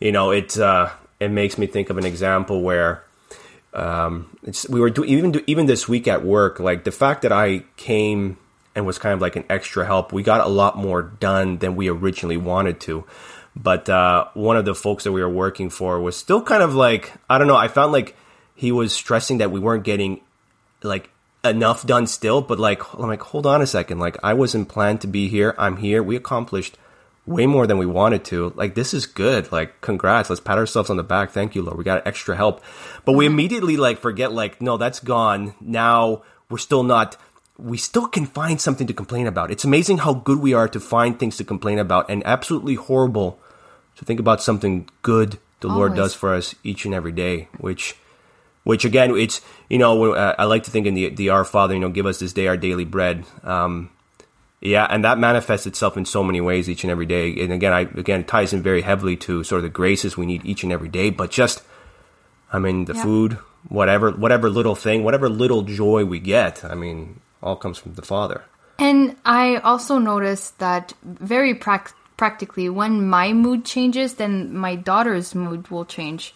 you 0.00 0.12
know, 0.12 0.30
it 0.30 0.58
uh, 0.58 0.90
it 1.20 1.30
makes 1.30 1.58
me 1.58 1.66
think 1.66 1.90
of 1.90 1.98
an 1.98 2.06
example 2.06 2.62
where 2.62 3.04
um, 3.72 4.36
we 4.68 4.80
were 4.80 4.90
do- 4.90 5.04
even 5.04 5.32
do- 5.32 5.44
even 5.46 5.66
this 5.66 5.88
week 5.88 6.06
at 6.08 6.24
work. 6.24 6.60
Like 6.60 6.84
the 6.84 6.92
fact 6.92 7.22
that 7.22 7.32
I 7.32 7.64
came 7.76 8.38
and 8.74 8.86
was 8.86 8.98
kind 8.98 9.12
of 9.12 9.20
like 9.20 9.36
an 9.36 9.44
extra 9.48 9.86
help. 9.86 10.12
We 10.12 10.22
got 10.22 10.40
a 10.40 10.48
lot 10.48 10.76
more 10.76 11.02
done 11.02 11.58
than 11.58 11.76
we 11.76 11.88
originally 11.88 12.36
wanted 12.36 12.80
to. 12.80 13.04
But 13.56 13.88
uh, 13.88 14.26
one 14.34 14.56
of 14.56 14.64
the 14.64 14.74
folks 14.74 15.04
that 15.04 15.12
we 15.12 15.22
were 15.22 15.28
working 15.28 15.70
for 15.70 16.00
was 16.00 16.16
still 16.16 16.42
kind 16.42 16.62
of 16.62 16.74
like 16.74 17.12
I 17.30 17.38
don't 17.38 17.46
know. 17.46 17.56
I 17.56 17.68
found 17.68 17.92
like 17.92 18.16
he 18.54 18.72
was 18.72 18.92
stressing 18.92 19.38
that 19.38 19.50
we 19.50 19.60
weren't 19.60 19.84
getting 19.84 20.20
like 20.82 21.10
enough 21.44 21.86
done 21.86 22.06
still. 22.06 22.40
But 22.42 22.58
like 22.58 22.82
I'm 22.94 23.08
like, 23.08 23.22
hold 23.22 23.46
on 23.46 23.62
a 23.62 23.66
second. 23.66 23.98
Like 23.98 24.16
I 24.24 24.34
wasn't 24.34 24.68
planned 24.68 25.02
to 25.02 25.06
be 25.06 25.28
here. 25.28 25.54
I'm 25.56 25.76
here. 25.76 26.02
We 26.02 26.16
accomplished 26.16 26.76
way 27.26 27.46
more 27.46 27.66
than 27.66 27.78
we 27.78 27.86
wanted 27.86 28.24
to. 28.26 28.52
Like 28.56 28.74
this 28.74 28.94
is 28.94 29.06
good. 29.06 29.50
Like 29.50 29.80
congrats. 29.80 30.30
Let's 30.30 30.40
pat 30.40 30.58
ourselves 30.58 30.90
on 30.90 30.96
the 30.96 31.02
back. 31.02 31.30
Thank 31.30 31.54
you, 31.54 31.62
Lord. 31.62 31.78
We 31.78 31.84
got 31.84 32.06
extra 32.06 32.36
help. 32.36 32.62
But 33.04 33.12
we 33.12 33.26
immediately 33.26 33.76
like 33.76 33.98
forget 33.98 34.32
like 34.32 34.60
no, 34.60 34.76
that's 34.76 35.00
gone. 35.00 35.54
Now 35.60 36.22
we're 36.50 36.58
still 36.58 36.82
not 36.82 37.16
we 37.56 37.78
still 37.78 38.08
can 38.08 38.26
find 38.26 38.60
something 38.60 38.86
to 38.86 38.92
complain 38.92 39.26
about. 39.26 39.50
It's 39.50 39.64
amazing 39.64 39.98
how 39.98 40.14
good 40.14 40.40
we 40.40 40.54
are 40.54 40.68
to 40.68 40.80
find 40.80 41.18
things 41.18 41.36
to 41.36 41.44
complain 41.44 41.78
about 41.78 42.10
and 42.10 42.22
absolutely 42.26 42.74
horrible 42.74 43.38
to 43.96 44.04
think 44.04 44.18
about 44.18 44.42
something 44.42 44.88
good 45.02 45.38
the 45.60 45.68
Lord 45.68 45.94
does 45.94 46.12
for 46.12 46.34
us 46.34 46.54
each 46.62 46.84
and 46.84 46.92
every 46.92 47.12
day, 47.12 47.48
which 47.58 47.96
which 48.64 48.84
again, 48.84 49.16
it's 49.16 49.40
you 49.70 49.78
know 49.78 50.14
I 50.14 50.44
like 50.44 50.64
to 50.64 50.70
think 50.70 50.86
in 50.86 50.94
the 50.94 51.08
the 51.10 51.30
Our 51.30 51.44
Father, 51.44 51.74
you 51.74 51.80
know, 51.80 51.88
give 51.88 52.06
us 52.06 52.18
this 52.18 52.32
day 52.32 52.46
our 52.48 52.56
daily 52.56 52.84
bread. 52.84 53.24
Um, 53.42 53.90
yeah, 54.64 54.86
and 54.88 55.04
that 55.04 55.18
manifests 55.18 55.66
itself 55.66 55.96
in 55.96 56.04
so 56.06 56.24
many 56.24 56.40
ways 56.40 56.68
each 56.68 56.82
and 56.84 56.90
every 56.90 57.06
day. 57.06 57.30
And 57.42 57.52
again, 57.52 57.72
I 57.72 57.80
again 57.80 58.20
it 58.20 58.28
ties 58.28 58.52
in 58.52 58.62
very 58.62 58.80
heavily 58.82 59.16
to 59.28 59.44
sort 59.44 59.58
of 59.58 59.62
the 59.62 59.68
graces 59.68 60.16
we 60.16 60.24
need 60.26 60.44
each 60.44 60.62
and 60.64 60.72
every 60.72 60.88
day. 60.88 61.10
But 61.10 61.30
just, 61.30 61.62
I 62.52 62.58
mean, 62.58 62.86
the 62.86 62.94
Yeah. 62.94 63.02
food, 63.02 63.38
whatever, 63.68 64.10
whatever 64.10 64.48
little 64.48 64.74
thing, 64.74 65.04
whatever 65.04 65.28
little 65.28 65.62
joy 65.62 66.04
we 66.04 66.18
get, 66.18 66.64
I 66.64 66.74
mean, 66.74 67.20
all 67.42 67.56
comes 67.56 67.78
from 67.78 67.94
the 67.94 68.02
Father. 68.02 68.42
And 68.78 69.16
I 69.24 69.56
also 69.58 69.98
noticed 69.98 70.58
that 70.58 70.94
very 71.04 71.54
prac- 71.54 71.94
practically, 72.16 72.68
when 72.70 73.06
my 73.08 73.32
mood 73.34 73.64
changes, 73.64 74.14
then 74.14 74.56
my 74.56 74.74
daughter's 74.76 75.34
mood 75.34 75.68
will 75.70 75.84
change. 75.84 76.34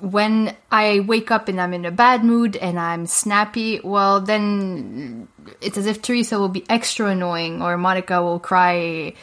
When 0.00 0.56
I 0.70 1.00
wake 1.00 1.30
up 1.30 1.48
and 1.48 1.60
I'm 1.60 1.72
in 1.74 1.84
a 1.84 1.90
bad 1.90 2.24
mood 2.24 2.56
and 2.56 2.78
I'm 2.78 3.06
snappy, 3.06 3.80
well, 3.84 4.20
then 4.20 5.28
it's 5.60 5.76
as 5.76 5.86
if 5.86 6.02
Teresa 6.02 6.38
will 6.38 6.48
be 6.48 6.64
extra 6.68 7.06
annoying 7.06 7.62
or 7.62 7.76
Monica 7.76 8.22
will 8.22 8.38
cry 8.38 9.14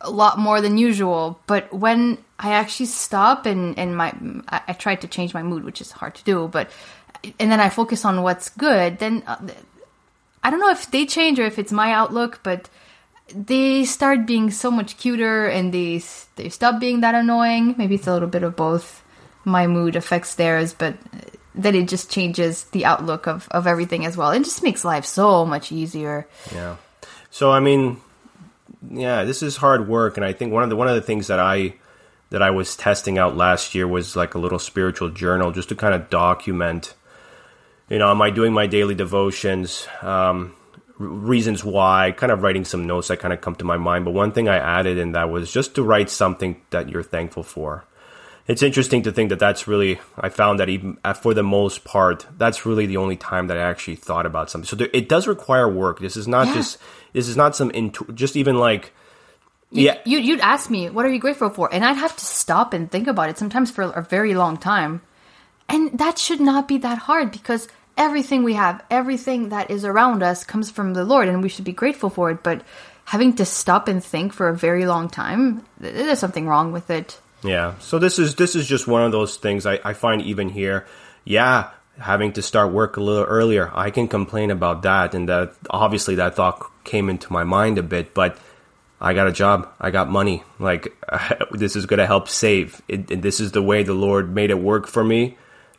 a 0.00 0.10
lot 0.10 0.38
more 0.38 0.60
than 0.60 0.78
usual. 0.78 1.40
But 1.46 1.72
when 1.72 2.18
I 2.38 2.52
actually 2.52 2.86
stop 2.86 3.46
and, 3.46 3.78
and 3.78 3.96
my 3.96 4.12
I, 4.48 4.60
I 4.68 4.72
try 4.72 4.94
to 4.94 5.08
change 5.08 5.34
my 5.34 5.42
mood, 5.42 5.64
which 5.64 5.80
is 5.80 5.90
hard 5.90 6.14
to 6.16 6.24
do, 6.24 6.48
but 6.48 6.70
and 7.40 7.50
then 7.50 7.60
I 7.60 7.68
focus 7.68 8.04
on 8.04 8.22
what's 8.22 8.50
good, 8.50 8.98
then 8.98 9.22
uh, 9.26 9.38
I 10.42 10.50
don't 10.50 10.60
know 10.60 10.70
if 10.70 10.90
they 10.90 11.06
change 11.06 11.40
or 11.40 11.44
if 11.44 11.58
it's 11.58 11.72
my 11.72 11.92
outlook, 11.92 12.40
but 12.42 12.68
they 13.34 13.84
start 13.84 14.26
being 14.26 14.50
so 14.50 14.70
much 14.70 14.96
cuter 14.96 15.46
and 15.46 15.72
they 15.72 16.02
they 16.36 16.48
stop 16.48 16.78
being 16.78 17.00
that 17.00 17.14
annoying. 17.14 17.74
Maybe 17.76 17.96
it's 17.96 18.06
a 18.06 18.12
little 18.12 18.28
bit 18.28 18.42
of 18.42 18.54
both. 18.54 19.02
My 19.44 19.66
mood 19.66 19.96
affects 19.96 20.34
theirs, 20.34 20.74
but 20.74 20.96
then 21.56 21.74
it 21.74 21.88
just 21.88 22.10
changes 22.10 22.64
the 22.64 22.84
outlook 22.84 23.26
of, 23.26 23.48
of 23.50 23.66
everything 23.66 24.04
as 24.04 24.16
well. 24.16 24.30
It 24.30 24.44
just 24.44 24.62
makes 24.62 24.84
life 24.84 25.04
so 25.04 25.44
much 25.46 25.72
easier. 25.72 26.28
Yeah. 26.52 26.76
So 27.30 27.50
I 27.50 27.60
mean, 27.60 28.00
yeah, 28.90 29.24
this 29.24 29.42
is 29.42 29.56
hard 29.56 29.88
work, 29.88 30.16
and 30.16 30.24
I 30.24 30.32
think 30.32 30.52
one 30.52 30.62
of 30.62 30.70
the 30.70 30.76
one 30.76 30.88
of 30.88 30.94
the 30.94 31.02
things 31.02 31.26
that 31.28 31.40
I 31.40 31.74
that 32.30 32.42
I 32.42 32.50
was 32.50 32.76
testing 32.76 33.18
out 33.18 33.36
last 33.36 33.74
year 33.74 33.86
was 33.86 34.16
like 34.16 34.34
a 34.34 34.38
little 34.38 34.58
spiritual 34.58 35.10
journal, 35.10 35.52
just 35.52 35.68
to 35.70 35.74
kind 35.74 35.94
of 35.94 36.10
document. 36.10 36.94
You 37.88 37.98
know, 37.98 38.10
am 38.10 38.20
I 38.20 38.30
doing 38.30 38.52
my 38.52 38.66
daily 38.66 38.94
devotions? 38.94 39.86
Um, 40.02 40.54
reasons 40.98 41.62
why, 41.62 42.12
kind 42.16 42.32
of 42.32 42.42
writing 42.42 42.64
some 42.64 42.86
notes 42.86 43.08
that 43.08 43.20
kind 43.20 43.32
of 43.32 43.40
come 43.40 43.54
to 43.56 43.64
my 43.64 43.76
mind. 43.76 44.04
But 44.04 44.12
one 44.12 44.32
thing 44.32 44.48
I 44.48 44.56
added 44.56 44.98
in 44.98 45.12
that 45.12 45.30
was 45.30 45.52
just 45.52 45.74
to 45.76 45.82
write 45.82 46.10
something 46.10 46.60
that 46.70 46.88
you're 46.88 47.02
thankful 47.02 47.42
for. 47.42 47.84
It's 48.48 48.62
interesting 48.62 49.02
to 49.02 49.12
think 49.12 49.30
that 49.30 49.40
that's 49.40 49.66
really, 49.66 49.98
I 50.16 50.28
found 50.28 50.60
that 50.60 50.68
even 50.68 50.98
uh, 51.04 51.14
for 51.14 51.34
the 51.34 51.42
most 51.42 51.84
part, 51.84 52.26
that's 52.38 52.64
really 52.64 52.86
the 52.86 52.96
only 52.96 53.16
time 53.16 53.48
that 53.48 53.56
I 53.56 53.62
actually 53.62 53.96
thought 53.96 54.24
about 54.24 54.50
something. 54.50 54.68
So 54.68 54.76
there, 54.76 54.88
it 54.92 55.08
does 55.08 55.26
require 55.26 55.68
work. 55.68 55.98
This 55.98 56.16
is 56.16 56.28
not 56.28 56.46
Yeah. 56.46 56.54
just, 56.54 56.78
this 57.12 57.26
is 57.28 57.36
not 57.36 57.56
some, 57.56 57.70
intu- 57.72 58.12
just 58.12 58.36
even 58.36 58.58
like, 58.58 58.92
yeah, 59.72 59.98
You, 60.06 60.18
you'd 60.18 60.40
ask 60.40 60.70
me, 60.70 60.90
what 60.90 61.04
are 61.04 61.12
you 61.12 61.18
grateful 61.18 61.50
for? 61.50 61.68
And 61.74 61.84
I'd 61.84 61.96
have 61.96 62.14
to 62.16 62.24
stop 62.24 62.72
and 62.72 62.88
think 62.88 63.08
about 63.08 63.30
it, 63.30 63.36
sometimes 63.36 63.72
for 63.72 63.82
a 63.82 64.02
very 64.02 64.34
long 64.34 64.56
time. 64.56 65.02
And 65.68 65.98
that 65.98 66.16
should 66.16 66.40
not 66.40 66.68
be 66.68 66.78
that 66.78 66.98
hard 66.98 67.32
because 67.32 67.66
everything 67.98 68.44
we 68.44 68.54
have, 68.54 68.84
everything 68.92 69.48
that 69.48 69.72
is 69.72 69.84
around 69.84 70.22
us 70.22 70.44
comes 70.44 70.70
from 70.70 70.94
the 70.94 71.04
Lord 71.04 71.26
and 71.28 71.42
we 71.42 71.48
should 71.48 71.64
be 71.64 71.72
grateful 71.72 72.10
for 72.10 72.30
it. 72.30 72.44
But 72.44 72.62
having 73.06 73.34
to 73.36 73.44
stop 73.44 73.88
and 73.88 74.02
think 74.04 74.32
for 74.32 74.48
a 74.48 74.56
very 74.56 74.86
long 74.86 75.08
time, 75.08 75.64
there's 75.80 76.20
something 76.20 76.46
wrong 76.46 76.70
with 76.70 76.88
it. 76.88 77.20
Yeah. 77.42 77.78
So 77.78 77.98
this 77.98 78.18
is 78.18 78.34
this 78.34 78.54
is 78.54 78.66
just 78.66 78.86
one 78.86 79.02
of 79.02 79.12
those 79.12 79.36
things 79.36 79.66
I, 79.66 79.78
I 79.84 79.92
find 79.92 80.22
even 80.22 80.48
here. 80.48 80.86
Yeah, 81.24 81.70
having 81.98 82.32
to 82.32 82.42
start 82.42 82.72
work 82.72 82.96
a 82.96 83.00
little 83.00 83.24
earlier. 83.24 83.70
I 83.74 83.90
can 83.90 84.08
complain 84.08 84.50
about 84.50 84.82
that 84.82 85.14
and 85.14 85.28
that 85.28 85.54
obviously 85.70 86.16
that 86.16 86.36
thought 86.36 86.70
came 86.84 87.08
into 87.08 87.32
my 87.32 87.44
mind 87.44 87.78
a 87.78 87.82
bit, 87.82 88.14
but 88.14 88.38
I 89.00 89.14
got 89.14 89.26
a 89.26 89.32
job. 89.32 89.68
I 89.80 89.90
got 89.90 90.08
money. 90.08 90.44
Like 90.58 90.96
this 91.50 91.76
is 91.76 91.86
going 91.86 91.98
to 91.98 92.06
help 92.06 92.28
save. 92.28 92.80
It, 92.88 93.10
and 93.10 93.22
this 93.22 93.40
is 93.40 93.52
the 93.52 93.62
way 93.62 93.82
the 93.82 93.94
Lord 93.94 94.34
made 94.34 94.50
it 94.50 94.58
work 94.58 94.86
for 94.86 95.04
me. 95.04 95.36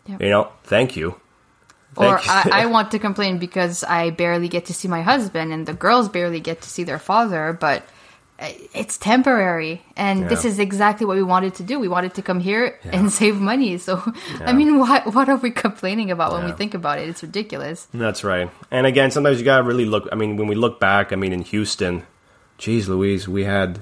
Yep. 0.07 0.21
You 0.21 0.29
know, 0.29 0.51
thank 0.63 0.95
you. 0.95 1.19
Or 1.95 2.05
you. 2.05 2.17
I, 2.23 2.49
I 2.53 2.65
want 2.67 2.91
to 2.91 2.99
complain 2.99 3.39
because 3.39 3.83
I 3.83 4.11
barely 4.11 4.47
get 4.47 4.65
to 4.65 4.73
see 4.73 4.87
my 4.87 5.01
husband 5.01 5.51
and 5.51 5.65
the 5.65 5.73
girls 5.73 6.09
barely 6.09 6.39
get 6.39 6.61
to 6.61 6.69
see 6.69 6.83
their 6.83 6.99
father, 6.99 7.53
but 7.53 7.81
uh, 7.81 7.85
it's 8.39 8.97
temporary. 8.97 9.81
And 9.95 10.29
this 10.29 10.45
is 10.45 10.59
exactly 10.59 11.05
what 11.05 11.17
we 11.17 11.23
wanted 11.23 11.55
to 11.55 11.63
do. 11.63 11.79
We 11.79 11.87
wanted 11.87 12.13
to 12.15 12.21
come 12.21 12.39
here 12.39 12.79
and 12.83 13.11
save 13.21 13.39
money. 13.39 13.77
So, 13.77 14.01
I 14.41 14.53
mean, 14.53 14.77
what, 14.79 15.13
what 15.13 15.27
are 15.29 15.37
we 15.37 15.51
complaining 15.51 16.11
about 16.11 16.33
when 16.33 16.45
we 16.45 16.51
think 16.51 16.73
about 16.73 16.99
it? 16.99 17.09
It's 17.09 17.23
ridiculous. 17.23 17.87
That's 17.93 18.23
right. 18.23 18.51
And 18.69 18.85
again, 18.85 19.09
sometimes 19.11 19.39
you 19.39 19.45
gotta 19.45 19.63
really 19.63 19.85
look. 19.85 20.07
I 20.11 20.15
mean, 20.15 20.37
when 20.37 20.47
we 20.47 20.55
look 20.55 20.79
back, 20.79 21.11
I 21.11 21.15
mean, 21.15 21.33
in 21.33 21.41
Houston, 21.41 22.05
geez, 22.57 22.87
Louise, 22.87 23.27
we 23.27 23.43
had 23.43 23.79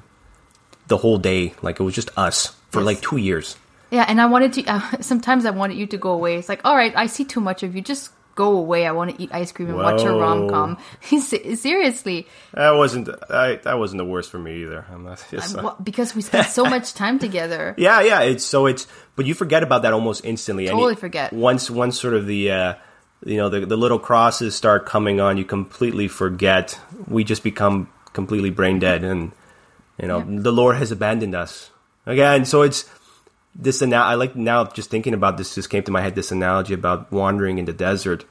the 0.87 0.97
whole 0.97 1.17
day. 1.17 1.53
Like 1.61 1.79
it 1.79 1.83
was 1.83 1.93
just 1.95 2.09
us 2.17 2.55
for 2.69 2.79
Yes. 2.79 2.85
like 2.85 3.01
two 3.01 3.17
years. 3.17 3.57
Yeah, 3.91 4.05
and 4.07 4.19
I 4.19 4.25
wanted 4.25 4.53
to, 4.53 4.65
uh, 4.65 4.81
sometimes 5.01 5.45
I 5.45 5.51
wanted 5.51 5.77
you 5.77 5.85
to 5.87 5.97
go 5.97 6.11
away. 6.11 6.35
It's 6.37 6.49
like, 6.49 6.61
all 6.65 6.75
right, 6.75 6.93
I 6.95 7.07
see 7.07 7.23
too 7.25 7.39
much 7.41 7.61
of 7.63 7.75
you. 7.75 7.81
Just 7.81 8.11
go 8.36 8.58
away. 8.58 8.86
I 8.86 8.91
want 8.91 9.15
to 9.15 9.21
eat 9.21 9.30
ice 9.34 9.52
cream 9.52 9.69
and 9.69 9.78
watch 9.78 10.02
a 10.04 10.12
rom 10.12 10.50
com. 10.50 10.78
Seriously. 11.19 12.28
That 12.54 12.71
wasn't. 12.71 13.10
I, 13.30 13.56
that 13.63 13.80
wasn't 13.80 14.00
the 14.00 14.06
worst 14.06 14.30
for 14.32 14.39
me 14.39 14.62
either. 14.63 14.86
I'm 14.91 15.04
not. 15.04 15.24
Uh, 15.34 15.62
Wha- 15.63 15.76
Because 15.82 16.15
we 16.15 16.21
spent 16.21 16.48
so 16.48 16.65
much 16.65 16.93
time 17.02 17.19
together. 17.19 17.74
yeah, 17.78 18.02
yeah. 18.02 18.21
It's 18.21 18.45
so 18.45 18.65
it's. 18.65 18.88
But 19.15 19.26
you 19.26 19.34
forget 19.34 19.63
about 19.63 19.84
that 19.84 19.93
almost 19.93 20.26
instantly. 20.26 20.67
Totally 20.67 20.93
you- 20.93 21.00
forget. 21.00 21.34
Once, 21.34 21.69
once 21.71 22.00
sort 22.00 22.13
of 22.13 22.28
the. 22.28 22.52
Uh, 22.52 22.74
you 23.24 23.38
know 23.38 23.50
the 23.50 23.65
the 23.65 23.78
little 23.78 23.98
crosses 23.98 24.54
start 24.56 24.86
coming 24.86 25.19
on, 25.19 25.38
you 25.38 25.45
completely 25.45 26.08
forget. 26.08 26.80
We 27.08 27.24
just 27.24 27.41
become 27.43 27.89
completely 28.13 28.52
brain 28.52 28.78
dead, 28.78 29.04
and 29.04 29.32
you 30.00 30.08
know 30.08 30.21
the 30.21 30.52
Lord 30.52 30.76
has 30.76 30.91
abandoned 30.91 31.34
us 31.34 31.71
again. 32.06 32.45
So 32.45 32.62
it's 32.62 32.84
this. 33.55 33.81
Ana- 33.81 33.97
I 33.97 34.15
like 34.15 34.35
now 34.35 34.65
just 34.65 34.89
thinking 34.89 35.13
about 35.13 35.37
this. 35.37 35.55
Just 35.55 35.69
came 35.69 35.83
to 35.83 35.91
my 35.91 36.01
head 36.01 36.15
this 36.15 36.31
analogy 36.31 36.73
about 36.73 37.11
wandering 37.11 37.57
in 37.57 37.65
the 37.65 37.73
desert, 37.73 38.25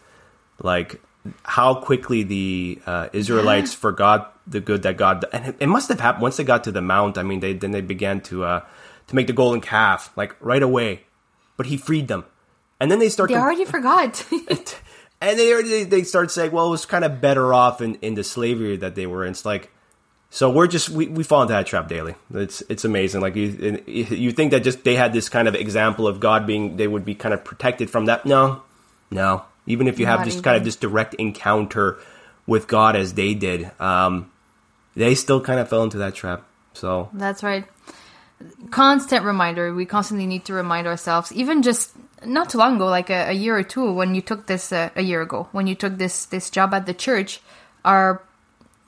like 0.63 1.01
how 1.45 1.75
quickly 1.75 2.23
the 2.23 2.81
uh, 2.87 3.09
Israelites 3.13 3.75
forgot 3.87 4.39
the 4.47 4.61
good 4.61 4.83
that 4.83 4.97
God 4.97 5.25
and 5.33 5.47
it, 5.47 5.57
it 5.61 5.67
must 5.67 5.89
have 5.89 5.99
happened 5.99 6.23
once 6.23 6.37
they 6.37 6.45
got 6.45 6.65
to 6.65 6.73
the 6.73 6.83
mount. 6.83 7.19
I 7.19 7.23
mean, 7.23 7.41
they 7.41 7.55
then 7.55 7.71
they 7.71 7.81
began 7.81 8.21
to 8.23 8.45
uh, 8.45 8.61
to 9.07 9.17
make 9.17 9.27
the 9.27 9.33
golden 9.33 9.61
calf 9.61 10.13
like 10.17 10.37
right 10.41 10.63
away, 10.63 11.05
but 11.57 11.67
He 11.67 11.77
freed 11.77 12.09
them, 12.09 12.25
and 12.79 12.91
then 12.91 12.99
they 12.99 13.09
start. 13.09 13.29
They 13.29 13.35
com- 13.35 13.45
already 13.45 13.65
forgot. 13.65 14.27
and 15.21 15.39
they 15.39 15.53
already 15.53 15.85
they 15.85 16.03
start 16.03 16.31
saying, 16.31 16.53
well, 16.53 16.67
it 16.67 16.71
was 16.71 16.87
kind 16.87 17.05
of 17.05 17.21
better 17.21 17.55
off 17.55 17.81
in, 17.81 17.97
in 17.97 18.15
the 18.15 18.25
slavery 18.25 18.77
that 18.77 18.95
they 18.95 19.07
were 19.07 19.25
in. 19.25 19.31
It's 19.31 19.45
like, 19.45 19.71
so 20.35 20.51
we're 20.51 20.67
just 20.67 20.89
we, 20.89 21.07
we 21.07 21.23
fall 21.23 21.43
into 21.43 21.53
that 21.53 21.65
trap 21.65 21.87
daily. 21.87 22.17
It's 22.35 22.61
it's 22.69 22.85
amazing. 22.85 23.21
Like 23.21 23.37
you 23.37 23.81
you 23.87 24.33
think 24.33 24.51
that 24.51 24.65
just 24.65 24.83
they 24.83 24.97
had 24.97 25.13
this 25.13 25.29
kind 25.29 25.47
of 25.47 25.55
example 25.55 26.09
of 26.09 26.19
God 26.19 26.45
being 26.45 26.77
they 26.77 26.89
would 26.89 27.05
be 27.05 27.15
kind 27.15 27.33
of 27.33 27.45
protected 27.45 27.89
from 27.89 28.07
that. 28.07 28.27
No, 28.27 28.63
no. 29.13 29.45
Even 29.69 29.87
if 29.87 30.01
you 30.01 30.07
have 30.07 30.19
Not 30.21 30.25
just 30.25 30.43
kind 30.43 30.57
of 30.57 30.65
this 30.65 30.75
direct 30.75 31.15
encounter 31.15 31.99
with 32.49 32.67
God 32.67 32.97
as 32.97 33.15
they 33.15 33.35
did, 33.35 33.71
um, 33.81 34.29
they 34.97 35.15
still 35.15 35.41
kind 35.41 35.61
of 35.61 35.69
fell 35.69 35.85
into 35.85 35.99
that 35.99 36.17
trap. 36.17 36.43
So 36.73 37.11
That's 37.13 37.45
right. 37.45 37.65
Constant 38.73 39.25
reminder. 39.25 39.73
We 39.73 39.87
constantly 39.87 40.27
need 40.27 40.47
to 40.47 40.53
remind 40.53 40.89
ourselves, 40.89 41.31
even 41.31 41.63
just 41.63 41.93
not 42.27 42.51
too 42.51 42.59
long 42.59 42.75
ago, 42.75 42.87
like 42.87 43.09
a, 43.09 43.29
a 43.29 43.33
year 43.33 43.57
or 43.57 43.63
two, 43.63 43.93
when 43.93 44.17
you 44.17 44.21
took 44.21 44.49
this 44.49 44.73
uh, 44.73 44.91
a 44.97 45.03
year 45.03 45.23
ago, 45.23 45.47
when 45.53 45.69
you 45.69 45.77
took 45.77 45.97
this 45.97 46.27
this 46.27 46.51
job 46.51 46.75
at 46.75 46.87
the 46.87 46.95
church, 46.95 47.41
our 47.85 48.21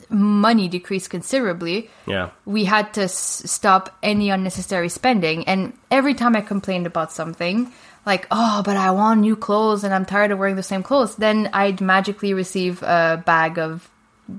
money 0.09 0.69
decreased 0.69 1.11
considerably. 1.11 1.91
yeah, 2.07 2.31
We 2.45 2.65
had 2.65 2.95
to 2.95 3.03
s- 3.03 3.43
stop 3.47 3.97
any 4.03 4.31
unnecessary 4.31 4.89
spending, 4.89 5.45
and 5.49 5.73
every 5.91 6.15
time 6.15 6.37
I 6.37 6.41
complained 6.43 6.87
about 6.87 7.13
something, 7.13 7.73
like 8.05 8.27
oh, 8.31 8.63
but 8.65 8.77
I 8.77 8.91
want 8.93 9.21
new 9.21 9.35
clothes 9.35 9.83
and 9.83 9.93
I'm 9.93 10.05
tired 10.05 10.31
of 10.31 10.39
wearing 10.39 10.57
the 10.57 10.63
same 10.63 10.83
clothes, 10.83 11.17
then 11.17 11.51
I'd 11.53 11.81
magically 11.81 12.35
receive 12.35 12.83
a 12.83 13.23
bag 13.27 13.59
of 13.59 13.89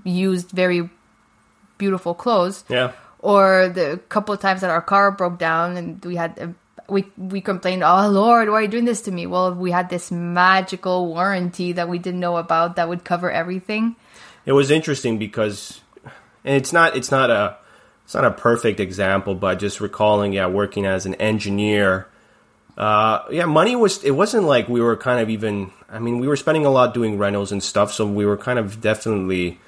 used, 0.06 0.52
very 0.52 0.90
beautiful 1.78 2.14
clothes. 2.14 2.64
Yeah, 2.70 2.92
or 3.20 3.68
the 3.70 4.00
couple 4.10 4.34
of 4.34 4.40
times 4.40 4.62
that 4.62 4.70
our 4.70 4.82
car 4.82 5.12
broke 5.12 5.38
down 5.38 5.76
and 5.76 6.04
we 6.06 6.16
had 6.16 6.38
a, 6.38 6.54
we 6.88 7.04
we 7.18 7.42
complained 7.42 7.84
oh 7.84 8.08
lord 8.08 8.48
why 8.48 8.56
are 8.56 8.62
you 8.62 8.68
doing 8.70 8.86
this 8.86 9.02
to 9.02 9.12
me? 9.12 9.28
Well 9.28 9.54
we 9.54 9.72
had 9.72 9.90
this 9.90 10.12
magical 10.12 11.08
warranty 11.08 11.74
that 11.74 11.90
we 11.90 12.00
didn't 12.00 12.22
know 12.22 12.38
about 12.38 12.78
that 12.78 12.88
would 12.88 13.04
cover 13.04 13.30
everything 13.30 13.96
it 14.48 14.54
was 14.54 14.72
interesting 14.72 15.20
because, 15.20 15.82
and 16.44 16.56
it's 16.56 16.72
not 16.74 16.96
it's 16.98 17.12
not 17.12 17.30
a 17.30 17.58
it's 18.06 18.16
not 18.16 18.24
a 18.26 18.32
perfect 18.32 18.80
example, 18.80 19.36
but 19.36 19.60
just 19.60 19.82
recalling, 19.82 20.32
yeah, 20.34 20.48
working 20.48 20.86
as 20.86 21.06
an 21.06 21.14
engineer. 21.16 22.08
Uh, 22.78 23.26
yeah, 23.30 23.46
money 23.46 23.76
was. 23.76 24.04
It 24.04 24.12
wasn't 24.12 24.46
like 24.46 24.70
we 24.70 24.80
were 24.82 24.96
kind 24.96 25.20
of 25.20 25.30
even. 25.30 25.72
I 25.90 26.00
mean, 26.00 26.20
we 26.20 26.28
were 26.28 26.38
spending 26.38 26.66
a 26.66 26.70
lot 26.70 26.94
doing 26.94 27.18
rentals 27.18 27.52
and 27.52 27.62
stuff, 27.62 27.92
so 27.92 28.06
we 28.08 28.26
were 28.26 28.38
kind 28.38 28.58
of 28.60 28.80
definitely 28.80 29.60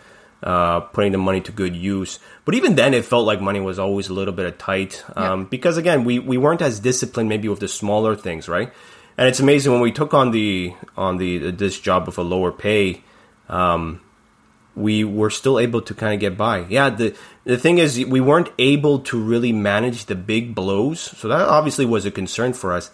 uh, 0.43 0.79
putting 0.81 1.11
the 1.11 1.17
money 1.17 1.41
to 1.41 1.51
good 1.51 1.75
use. 1.75 2.19
But 2.45 2.55
even 2.55 2.75
then, 2.75 2.93
it 2.93 3.03
felt 3.03 3.25
like 3.25 3.41
money 3.41 3.59
was 3.59 3.79
always 3.79 4.07
a 4.09 4.13
little 4.13 4.33
bit 4.33 4.45
of 4.45 4.57
tight 4.57 5.03
um, 5.15 5.41
Yeah. 5.41 5.47
because 5.49 5.75
again, 5.77 6.03
we 6.05 6.19
we 6.19 6.37
weren't 6.37 6.61
as 6.61 6.79
disciplined 6.79 7.27
maybe 7.29 7.49
with 7.49 7.59
the 7.59 7.67
smaller 7.67 8.15
things, 8.15 8.47
right? 8.47 8.71
And 9.17 9.27
it's 9.27 9.41
amazing 9.41 9.73
when 9.73 9.81
we 9.81 9.91
took 9.91 10.13
on 10.13 10.31
the 10.31 10.73
on 10.95 11.17
the 11.17 11.51
this 11.51 11.77
job 11.79 12.05
with 12.07 12.17
a 12.17 12.23
lower 12.23 12.51
pay. 12.53 13.01
Um, 13.49 13.99
we 14.79 15.03
were 15.03 15.29
still 15.29 15.59
able 15.59 15.81
to 15.81 15.93
kind 15.93 16.13
of 16.13 16.19
get 16.19 16.37
by. 16.37 16.65
Yeah, 16.69 16.89
the 16.89 17.15
the 17.43 17.57
thing 17.57 17.77
is 17.77 18.03
we 18.05 18.21
weren't 18.21 18.49
able 18.57 18.99
to 18.99 19.19
really 19.21 19.51
manage 19.51 20.05
the 20.05 20.15
big 20.15 20.55
blows, 20.55 21.01
so 21.01 21.27
that 21.27 21.41
obviously 21.41 21.85
was 21.85 22.05
a 22.05 22.11
concern 22.11 22.53
for 22.53 22.73
us. 22.73 22.89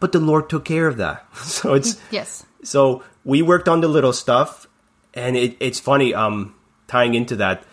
But 0.00 0.12
the 0.12 0.20
Lord 0.20 0.48
took 0.48 0.64
care 0.64 0.86
of 0.86 0.96
that. 0.96 1.26
So 1.34 1.74
it's 1.74 2.00
yes 2.10 2.46
so 2.62 3.02
we 3.24 3.42
worked 3.42 3.68
on 3.68 3.80
the 3.80 3.88
little 3.88 4.12
stuff, 4.12 4.66
and 5.14 5.36
it, 5.36 5.56
it's 5.60 5.80
funny. 5.80 6.14
Um, 6.14 6.54
tying 6.86 7.14
into 7.14 7.36
that, 7.36 7.64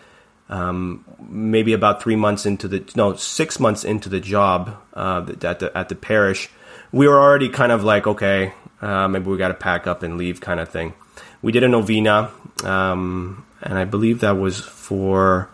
um, 0.48 1.04
maybe 1.28 1.72
about 1.72 2.02
three 2.02 2.16
months 2.16 2.46
into 2.46 2.68
the 2.68 2.84
no 2.94 3.14
six 3.14 3.58
months 3.58 3.84
into 3.84 4.08
the 4.08 4.20
job 4.20 4.76
uh, 4.94 5.26
at 5.42 5.58
the 5.58 5.76
at 5.76 5.88
the 5.88 5.94
parish, 5.94 6.48
we 6.92 7.08
were 7.08 7.20
already 7.20 7.48
kind 7.48 7.72
of 7.72 7.84
like 7.84 8.06
okay, 8.06 8.52
uh, 8.80 9.08
maybe 9.08 9.26
we 9.26 9.36
got 9.36 9.48
to 9.48 9.54
pack 9.54 9.86
up 9.86 10.02
and 10.02 10.16
leave, 10.16 10.40
kind 10.40 10.60
of 10.60 10.68
thing. 10.68 10.94
We 11.42 11.52
did 11.52 11.62
a 11.62 11.68
novena, 11.68 12.30
um, 12.64 13.44
and 13.62 13.78
I 13.78 13.84
believe 13.84 14.20
that 14.20 14.32
was 14.32 14.60
for 14.60 15.50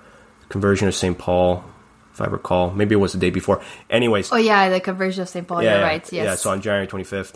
conversion 0.48 0.88
of 0.88 0.94
St. 0.94 1.18
Paul, 1.18 1.64
if 2.12 2.20
I 2.20 2.26
recall. 2.26 2.70
Maybe 2.70 2.94
it 2.94 2.98
was 2.98 3.12
the 3.12 3.18
day 3.18 3.30
before. 3.30 3.62
Anyways, 3.90 4.32
oh 4.32 4.36
yeah 4.36 4.68
the 4.68 4.80
conversion 4.80 5.22
of 5.22 5.28
st 5.28 5.48
paul 5.48 5.62
you're 5.62 5.80
right 5.80 6.12
yes 6.12 6.24
yeah, 6.24 6.34
so 6.34 6.50
on 6.50 6.60
January 6.60 6.86
25th. 6.86 7.34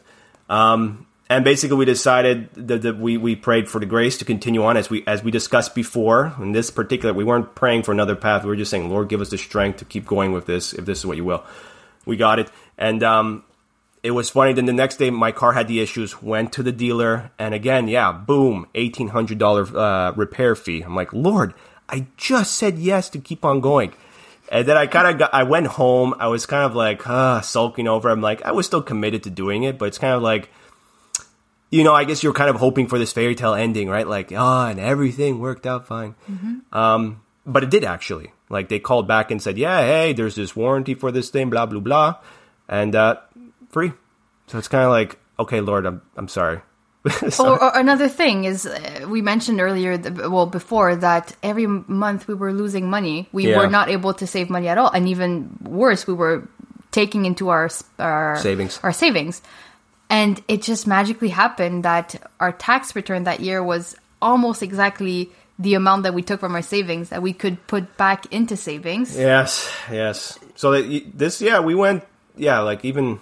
Um, 0.48 1.06
and 1.28 1.44
basically, 1.44 1.76
we 1.76 1.86
decided 1.86 2.50
that, 2.54 2.82
that 2.82 2.98
we, 2.98 3.16
we 3.16 3.34
prayed 3.34 3.68
for 3.68 3.80
the 3.80 3.86
grace 3.86 4.18
to 4.18 4.24
continue 4.24 4.62
on 4.62 4.76
as 4.76 4.88
we 4.88 5.04
as 5.08 5.24
we 5.24 5.32
discussed 5.32 5.74
before. 5.74 6.32
In 6.38 6.52
this 6.52 6.70
particular, 6.70 7.12
we 7.12 7.24
weren't 7.24 7.56
praying 7.56 7.82
for 7.82 7.90
another 7.90 8.14
path. 8.14 8.44
We 8.44 8.48
were 8.48 8.56
just 8.56 8.70
saying, 8.70 8.88
Lord, 8.88 9.08
give 9.08 9.20
us 9.20 9.30
the 9.30 9.38
strength 9.38 9.78
to 9.78 9.84
keep 9.84 10.06
going 10.06 10.30
with 10.30 10.46
this, 10.46 10.72
if 10.72 10.84
this 10.84 11.00
is 11.00 11.06
what 11.06 11.16
you 11.16 11.24
will. 11.24 11.44
We 12.04 12.16
got 12.16 12.38
it, 12.38 12.48
and 12.78 13.02
um, 13.02 13.42
it 14.06 14.12
was 14.12 14.30
funny. 14.30 14.52
Then 14.52 14.66
the 14.66 14.72
next 14.72 14.96
day, 14.96 15.10
my 15.10 15.32
car 15.32 15.52
had 15.52 15.66
the 15.68 15.80
issues. 15.80 16.22
Went 16.22 16.52
to 16.54 16.62
the 16.62 16.72
dealer, 16.72 17.30
and 17.38 17.54
again, 17.54 17.88
yeah, 17.88 18.12
boom, 18.12 18.66
eighteen 18.74 19.08
hundred 19.08 19.38
dollar 19.38 19.66
uh, 19.76 20.12
repair 20.12 20.54
fee. 20.54 20.82
I'm 20.82 20.94
like, 20.94 21.12
Lord, 21.12 21.54
I 21.88 22.06
just 22.16 22.54
said 22.54 22.78
yes 22.78 23.10
to 23.10 23.18
keep 23.18 23.44
on 23.44 23.60
going. 23.60 23.92
And 24.48 24.66
then 24.66 24.76
I 24.76 24.86
kind 24.86 25.08
of 25.08 25.18
got, 25.18 25.34
I 25.34 25.42
went 25.42 25.66
home. 25.66 26.14
I 26.20 26.28
was 26.28 26.46
kind 26.46 26.62
of 26.62 26.76
like, 26.76 27.04
uh, 27.04 27.40
sulking 27.40 27.88
over. 27.88 28.08
I'm 28.08 28.20
like, 28.20 28.42
I 28.46 28.52
was 28.52 28.64
still 28.64 28.80
committed 28.80 29.24
to 29.24 29.30
doing 29.30 29.64
it, 29.64 29.76
but 29.76 29.86
it's 29.86 29.98
kind 29.98 30.14
of 30.14 30.22
like, 30.22 30.50
you 31.68 31.82
know, 31.82 31.92
I 31.92 32.04
guess 32.04 32.22
you're 32.22 32.32
kind 32.32 32.48
of 32.48 32.54
hoping 32.54 32.86
for 32.86 32.96
this 32.96 33.12
fairy 33.12 33.34
tale 33.34 33.54
ending, 33.54 33.88
right? 33.88 34.06
Like, 34.06 34.30
ah, 34.32 34.68
and 34.68 34.78
everything 34.78 35.40
worked 35.40 35.66
out 35.66 35.88
fine. 35.88 36.14
Um, 36.72 37.22
but 37.44 37.64
it 37.64 37.70
did 37.70 37.82
actually. 37.82 38.30
Like, 38.48 38.68
they 38.68 38.78
called 38.78 39.08
back 39.08 39.32
and 39.32 39.42
said, 39.42 39.58
yeah, 39.58 39.80
hey, 39.82 40.12
there's 40.12 40.36
this 40.36 40.54
warranty 40.54 40.94
for 40.94 41.10
this 41.10 41.30
thing, 41.30 41.50
blah, 41.50 41.66
blah, 41.66 41.80
blah. 41.80 42.14
And, 42.68 42.94
uh, 42.94 43.16
free. 43.76 43.92
So 44.48 44.56
it's 44.58 44.68
kind 44.68 44.84
of 44.84 44.90
like, 44.90 45.18
okay, 45.38 45.60
Lord, 45.60 45.84
I'm, 45.86 46.00
I'm 46.16 46.28
sorry. 46.28 46.60
So- 47.30 47.44
or, 47.52 47.62
or 47.64 47.78
another 47.78 48.08
thing 48.08 48.44
is 48.44 48.64
uh, 48.66 49.06
we 49.14 49.20
mentioned 49.22 49.60
earlier 49.60 49.92
well 50.28 50.46
before 50.46 50.96
that 50.96 51.36
every 51.42 51.66
month 52.04 52.26
we 52.26 52.34
were 52.42 52.52
losing 52.62 52.88
money 52.90 53.28
we 53.32 53.42
Yeah. 53.50 53.58
were 53.58 53.70
not 53.78 53.86
able 53.96 54.12
to 54.14 54.26
save 54.26 54.46
money 54.50 54.66
at 54.72 54.76
all 54.80 54.90
and 54.96 55.06
even 55.14 55.30
worse 55.62 56.06
we 56.10 56.14
were 56.22 56.48
taking 56.90 57.22
into 57.30 57.44
our 57.54 57.68
our 58.00 58.36
Savings. 58.42 58.80
our 58.82 58.92
savings 59.04 59.40
and 60.10 60.42
it 60.48 60.62
just 60.66 60.86
magically 60.86 61.28
happened 61.30 61.84
that 61.84 62.08
our 62.42 62.50
tax 62.50 62.96
return 62.98 63.22
that 63.30 63.38
year 63.38 63.62
was 63.62 63.94
almost 64.20 64.62
exactly 64.62 65.30
the 65.62 65.74
amount 65.78 66.02
that 66.02 66.14
we 66.18 66.22
took 66.22 66.40
from 66.40 66.54
our 66.58 66.62
savings 66.76 67.10
that 67.10 67.22
we 67.22 67.32
could 67.32 67.56
put 67.68 67.84
back 67.96 68.26
into 68.32 68.56
savings 68.56 69.14
Yes, 69.16 69.70
yes. 69.92 70.38
So 70.56 70.72
that 70.74 70.82
this, 71.14 71.40
yeah, 71.40 71.60
we 71.62 71.74
went, 71.76 72.02
yeah, 72.34 72.58
like 72.66 72.82
even 72.84 73.20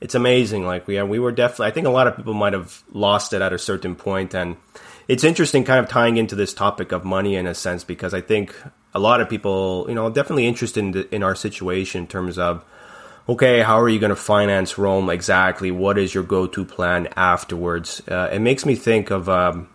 it's 0.00 0.14
amazing. 0.14 0.64
Like 0.66 0.86
we, 0.86 1.00
we 1.02 1.18
were 1.18 1.32
definitely. 1.32 1.66
I 1.66 1.70
think 1.70 1.86
a 1.86 1.90
lot 1.90 2.06
of 2.06 2.16
people 2.16 2.34
might 2.34 2.52
have 2.52 2.82
lost 2.92 3.32
it 3.32 3.42
at 3.42 3.52
a 3.52 3.58
certain 3.58 3.94
point, 3.94 4.34
and 4.34 4.56
it's 5.08 5.24
interesting, 5.24 5.64
kind 5.64 5.80
of 5.80 5.88
tying 5.88 6.16
into 6.16 6.34
this 6.34 6.52
topic 6.52 6.92
of 6.92 7.04
money 7.04 7.36
in 7.36 7.46
a 7.46 7.54
sense, 7.54 7.84
because 7.84 8.12
I 8.12 8.20
think 8.20 8.54
a 8.94 8.98
lot 8.98 9.20
of 9.20 9.28
people, 9.28 9.86
you 9.88 9.94
know, 9.94 10.10
definitely 10.10 10.46
interested 10.46 10.80
in, 10.80 10.90
the, 10.92 11.14
in 11.14 11.22
our 11.22 11.34
situation 11.34 12.02
in 12.02 12.06
terms 12.06 12.38
of. 12.38 12.64
Okay, 13.28 13.60
how 13.60 13.80
are 13.80 13.88
you 13.88 13.98
going 13.98 14.10
to 14.10 14.14
finance 14.14 14.78
Rome 14.78 15.10
exactly? 15.10 15.72
What 15.72 15.98
is 15.98 16.14
your 16.14 16.22
go-to 16.22 16.64
plan 16.64 17.08
afterwards? 17.16 18.00
Uh, 18.08 18.30
it 18.32 18.38
makes 18.38 18.64
me 18.64 18.76
think 18.76 19.10
of 19.10 19.28
um, 19.28 19.68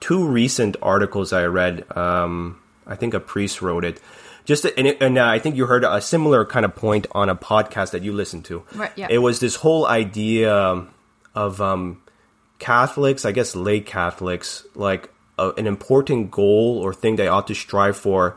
two 0.00 0.26
recent 0.26 0.76
articles 0.82 1.32
I 1.32 1.44
read. 1.44 1.86
Um, 1.96 2.60
I 2.84 2.96
think 2.96 3.14
a 3.14 3.20
priest 3.20 3.62
wrote 3.62 3.84
it. 3.84 4.00
Just 4.44 4.64
and, 4.64 4.86
it, 4.86 5.00
and 5.00 5.18
uh, 5.18 5.26
I 5.26 5.38
think 5.38 5.56
you 5.56 5.66
heard 5.66 5.84
a 5.84 6.00
similar 6.00 6.44
kind 6.44 6.64
of 6.64 6.74
point 6.74 7.06
on 7.12 7.28
a 7.28 7.36
podcast 7.36 7.92
that 7.92 8.02
you 8.02 8.12
listened 8.12 8.44
to. 8.46 8.64
Right, 8.74 8.92
yeah. 8.96 9.06
It 9.08 9.18
was 9.18 9.40
this 9.40 9.56
whole 9.56 9.86
idea 9.86 10.52
of 11.34 11.60
um, 11.60 12.02
Catholics, 12.58 13.24
I 13.24 13.32
guess 13.32 13.54
lay 13.54 13.80
Catholics, 13.80 14.64
like 14.74 15.10
a, 15.38 15.50
an 15.50 15.66
important 15.66 16.30
goal 16.30 16.78
or 16.78 16.92
thing 16.92 17.16
they 17.16 17.28
ought 17.28 17.46
to 17.48 17.54
strive 17.54 17.96
for 17.96 18.36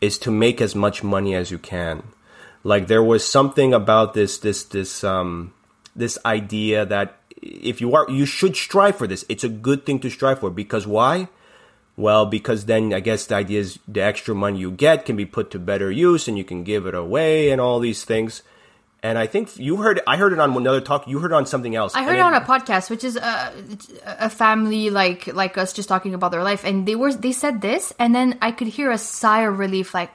is 0.00 0.18
to 0.18 0.30
make 0.30 0.60
as 0.60 0.74
much 0.74 1.02
money 1.02 1.34
as 1.34 1.50
you 1.50 1.58
can. 1.58 2.02
Like 2.64 2.86
there 2.86 3.02
was 3.02 3.26
something 3.26 3.72
about 3.72 4.14
this 4.14 4.38
this 4.38 4.64
this 4.64 5.02
um 5.04 5.52
this 5.96 6.18
idea 6.24 6.84
that 6.86 7.16
if 7.40 7.80
you 7.80 7.94
are 7.94 8.06
you 8.10 8.26
should 8.26 8.56
strive 8.56 8.96
for 8.96 9.06
this. 9.06 9.24
It's 9.28 9.44
a 9.44 9.48
good 9.48 9.86
thing 9.86 9.98
to 10.00 10.10
strive 10.10 10.40
for 10.40 10.50
because 10.50 10.86
why? 10.86 11.28
Well, 12.00 12.24
because 12.24 12.64
then 12.64 12.94
I 12.94 13.00
guess 13.00 13.26
the 13.26 13.34
idea 13.34 13.60
is 13.60 13.78
the 13.86 14.00
extra 14.00 14.34
money 14.34 14.58
you 14.58 14.70
get 14.70 15.04
can 15.04 15.16
be 15.16 15.26
put 15.26 15.50
to 15.50 15.58
better 15.58 15.90
use 15.90 16.28
and 16.28 16.38
you 16.38 16.44
can 16.44 16.64
give 16.64 16.86
it 16.86 16.94
away 16.94 17.50
and 17.50 17.60
all 17.60 17.78
these 17.78 18.04
things. 18.04 18.42
And 19.02 19.18
I 19.18 19.26
think 19.26 19.58
you 19.58 19.76
heard 19.76 20.00
I 20.06 20.16
heard 20.16 20.32
it 20.32 20.40
on 20.40 20.56
another 20.56 20.80
talk. 20.80 21.06
You 21.06 21.18
heard 21.18 21.32
it 21.32 21.34
on 21.34 21.44
something 21.44 21.76
else. 21.76 21.94
I 21.94 22.04
heard 22.04 22.16
it 22.16 22.20
on 22.20 22.32
a 22.32 22.40
podcast, 22.40 22.88
which 22.88 23.04
is 23.04 23.16
a, 23.16 23.52
a 24.04 24.30
family 24.30 24.88
like 24.88 25.26
like 25.26 25.58
us 25.58 25.74
just 25.74 25.90
talking 25.90 26.14
about 26.14 26.32
their 26.32 26.42
life, 26.42 26.64
and 26.64 26.88
they 26.88 26.96
were 26.96 27.12
they 27.12 27.32
said 27.32 27.60
this, 27.60 27.92
and 27.98 28.14
then 28.14 28.38
I 28.40 28.52
could 28.52 28.68
hear 28.68 28.90
a 28.90 28.98
sigh 28.98 29.42
of 29.42 29.58
relief, 29.58 29.92
like, 29.92 30.10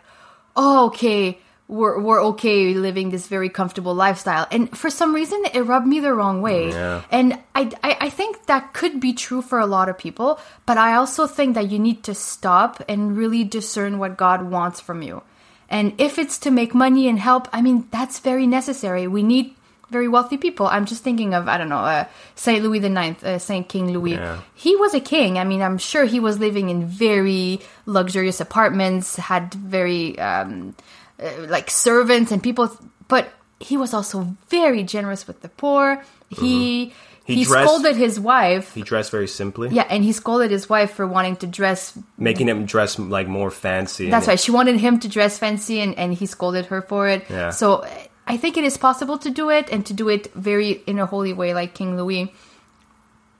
"Oh, 0.55 0.87
okay, 0.87 1.39
we're 1.67 1.99
we're 1.99 2.21
okay 2.35 2.73
living 2.73 3.09
this 3.09 3.27
very 3.27 3.49
comfortable 3.49 3.95
lifestyle." 3.95 4.45
And 4.51 4.69
for 4.77 4.89
some 4.89 5.13
reason, 5.15 5.41
it 5.53 5.61
rubbed 5.61 5.87
me 5.87 5.99
the 5.99 6.13
wrong 6.13 6.41
way, 6.41 6.69
Yeah. 6.69 7.01
and 7.11 7.33
I, 7.55 7.71
I 7.83 7.97
I 8.01 8.09
think 8.09 8.45
that 8.45 8.73
could 8.73 8.99
be 8.99 9.13
true 9.13 9.41
for 9.41 9.59
a 9.59 9.65
lot 9.65 9.89
of 9.89 9.97
people, 9.97 10.39
but 10.65 10.77
I 10.77 10.95
also 10.95 11.25
think 11.27 11.55
that 11.55 11.71
you 11.71 11.79
need 11.79 12.03
to 12.03 12.13
stop 12.13 12.83
and 12.87 13.17
really 13.17 13.43
discern 13.43 13.97
what 13.99 14.17
God 14.17 14.49
wants 14.51 14.79
from 14.79 15.01
you. 15.01 15.21
And 15.67 15.93
if 15.97 16.19
it's 16.19 16.37
to 16.45 16.51
make 16.51 16.75
money 16.75 17.07
and 17.09 17.17
help, 17.17 17.47
I 17.51 17.61
mean, 17.61 17.87
that's 17.89 18.19
very 18.19 18.45
necessary. 18.45 19.07
We 19.07 19.23
need 19.23 19.55
very 19.89 20.07
wealthy 20.07 20.37
people. 20.37 20.67
I'm 20.67 20.85
just 20.85 21.03
thinking 21.03 21.33
of, 21.33 21.47
I 21.47 21.57
don't 21.57 21.69
know, 21.69 21.77
uh, 21.81 22.05
Saint 22.35 22.63
Louis 22.63 22.79
the 22.79 22.89
Ninth, 22.89 23.23
uh, 23.23 23.39
Saint 23.39 23.67
King 23.69 23.91
Louis. 23.91 24.13
Yeah. 24.13 24.41
He 24.53 24.75
was 24.75 24.93
a 24.93 24.99
king. 24.99 25.37
I 25.39 25.43
mean, 25.43 25.61
I'm 25.61 25.77
sure 25.77 26.05
he 26.05 26.19
was 26.19 26.37
living 26.37 26.69
in 26.69 26.85
very 26.85 27.61
luxurious 27.85 28.39
apartments, 28.39 29.15
had 29.15 29.53
very, 29.53 30.17
um, 30.19 30.75
uh, 31.21 31.47
like 31.49 31.69
servants 31.69 32.31
and 32.31 32.41
people, 32.43 32.69
but 33.07 33.29
he 33.59 33.77
was 33.77 33.93
also 33.93 34.35
very 34.49 34.83
generous 34.83 35.27
with 35.27 35.41
the 35.41 35.49
poor. 35.49 36.03
He 36.29 36.93
He, 37.25 37.35
he 37.37 37.43
dressed. 37.45 37.65
scolded 37.67 37.95
his 37.95 38.19
wife. 38.19 38.73
he 38.75 38.83
dressed 38.83 39.09
very 39.11 39.27
simply. 39.27 39.69
yeah, 39.69 39.87
and 39.89 40.03
he 40.03 40.11
scolded 40.11 40.51
his 40.51 40.69
wife 40.69 40.91
for 40.93 41.07
wanting 41.07 41.37
to 41.37 41.47
dress. 41.47 41.97
making 42.17 42.47
him 42.47 42.65
dress 42.65 42.99
like 42.99 43.27
more 43.27 43.49
fancy. 43.49 44.09
That's 44.11 44.27
right. 44.27 44.39
She 44.39 44.51
wanted 44.51 44.77
him 44.79 44.99
to 44.99 45.07
dress 45.07 45.39
fancy, 45.39 45.79
and, 45.81 45.97
and 45.97 46.13
he 46.13 46.25
scolded 46.27 46.67
her 46.67 46.81
for 46.83 47.07
it. 47.09 47.25
Yeah. 47.29 47.49
So 47.49 47.83
I 48.27 48.37
think 48.37 48.57
it 48.57 48.63
is 48.63 48.77
possible 48.77 49.17
to 49.19 49.29
do 49.31 49.49
it 49.49 49.69
and 49.71 49.85
to 49.87 49.93
do 49.93 50.09
it 50.09 50.31
very 50.35 50.83
in 50.85 50.99
a 50.99 51.05
holy 51.07 51.33
way, 51.33 51.53
like 51.55 51.73
King 51.73 51.97
Louis. 51.97 52.31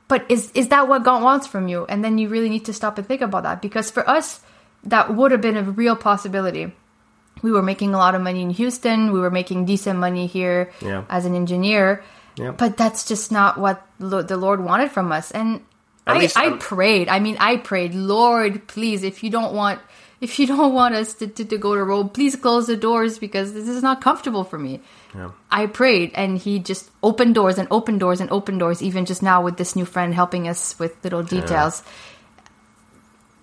But 0.08 0.26
is 0.30 0.52
is 0.54 0.70
that 0.70 0.88
what 0.88 1.04
God 1.04 1.22
wants 1.24 1.46
from 1.48 1.68
you? 1.68 1.86
And 1.90 2.04
then 2.04 2.18
you 2.18 2.30
really 2.30 2.50
need 2.50 2.66
to 2.66 2.74
stop 2.74 2.98
and 2.98 3.06
think 3.08 3.22
about 3.22 3.44
that 3.44 3.62
because 3.62 3.92
for 3.92 4.08
us, 4.10 4.40
that 4.86 5.14
would 5.14 5.32
have 5.32 5.42
been 5.42 5.58
a 5.58 5.64
real 5.64 5.96
possibility. 5.96 6.72
We 7.42 7.52
were 7.52 7.62
making 7.62 7.94
a 7.94 7.98
lot 7.98 8.16
of 8.16 8.22
money 8.22 8.42
in 8.42 8.50
Houston. 8.52 9.12
We 9.12 9.20
were 9.20 9.32
making 9.32 9.66
decent 9.66 10.00
money 10.00 10.28
here 10.28 10.72
Yeah. 10.82 11.04
as 11.10 11.26
an 11.26 11.36
engineer. 11.36 12.04
Yeah. 12.38 12.52
But 12.52 12.76
that's 12.78 13.06
just 13.08 13.32
not 13.32 13.58
what 13.58 13.86
lo- 14.00 14.22
the 14.24 14.38
Lord 14.38 14.64
wanted 14.64 14.92
from 14.92 15.12
us. 15.12 15.32
And 15.32 15.62
At 16.08 16.18
I, 16.38 16.48
I 16.48 16.50
prayed. 16.58 17.08
I 17.10 17.20
mean, 17.20 17.38
I 17.40 17.58
prayed, 17.58 17.94
Lord, 17.96 18.68
please, 18.68 19.04
if 19.04 19.24
you 19.24 19.30
don't 19.30 19.54
want, 19.54 19.80
if 20.22 20.40
you 20.40 20.48
don't 20.54 20.74
want 20.74 20.96
us 20.96 21.14
to, 21.16 21.28
to, 21.28 21.46
to 21.46 21.58
go 21.58 21.76
to 21.76 21.84
Rome, 21.84 22.10
please 22.10 22.36
close 22.36 22.68
the 22.68 22.76
doors 22.76 23.20
because 23.20 23.54
this 23.54 23.68
is 23.68 23.82
not 23.84 24.02
comfortable 24.02 24.44
for 24.44 24.58
me. 24.60 24.82
Yeah. 25.14 25.32
I 25.50 25.68
prayed, 25.68 26.12
and 26.16 26.38
He 26.38 26.60
just 26.60 26.90
opened 27.02 27.36
doors 27.36 27.58
and 27.58 27.68
opened 27.72 28.00
doors 28.02 28.20
and 28.20 28.30
opened 28.32 28.60
doors. 28.60 28.82
Even 28.84 29.06
just 29.06 29.24
now 29.24 29.42
with 29.42 29.56
this 29.56 29.76
new 29.76 29.86
friend 29.86 30.14
helping 30.14 30.48
us 30.48 30.78
with 30.78 30.92
little 31.04 31.24
details. 31.24 31.84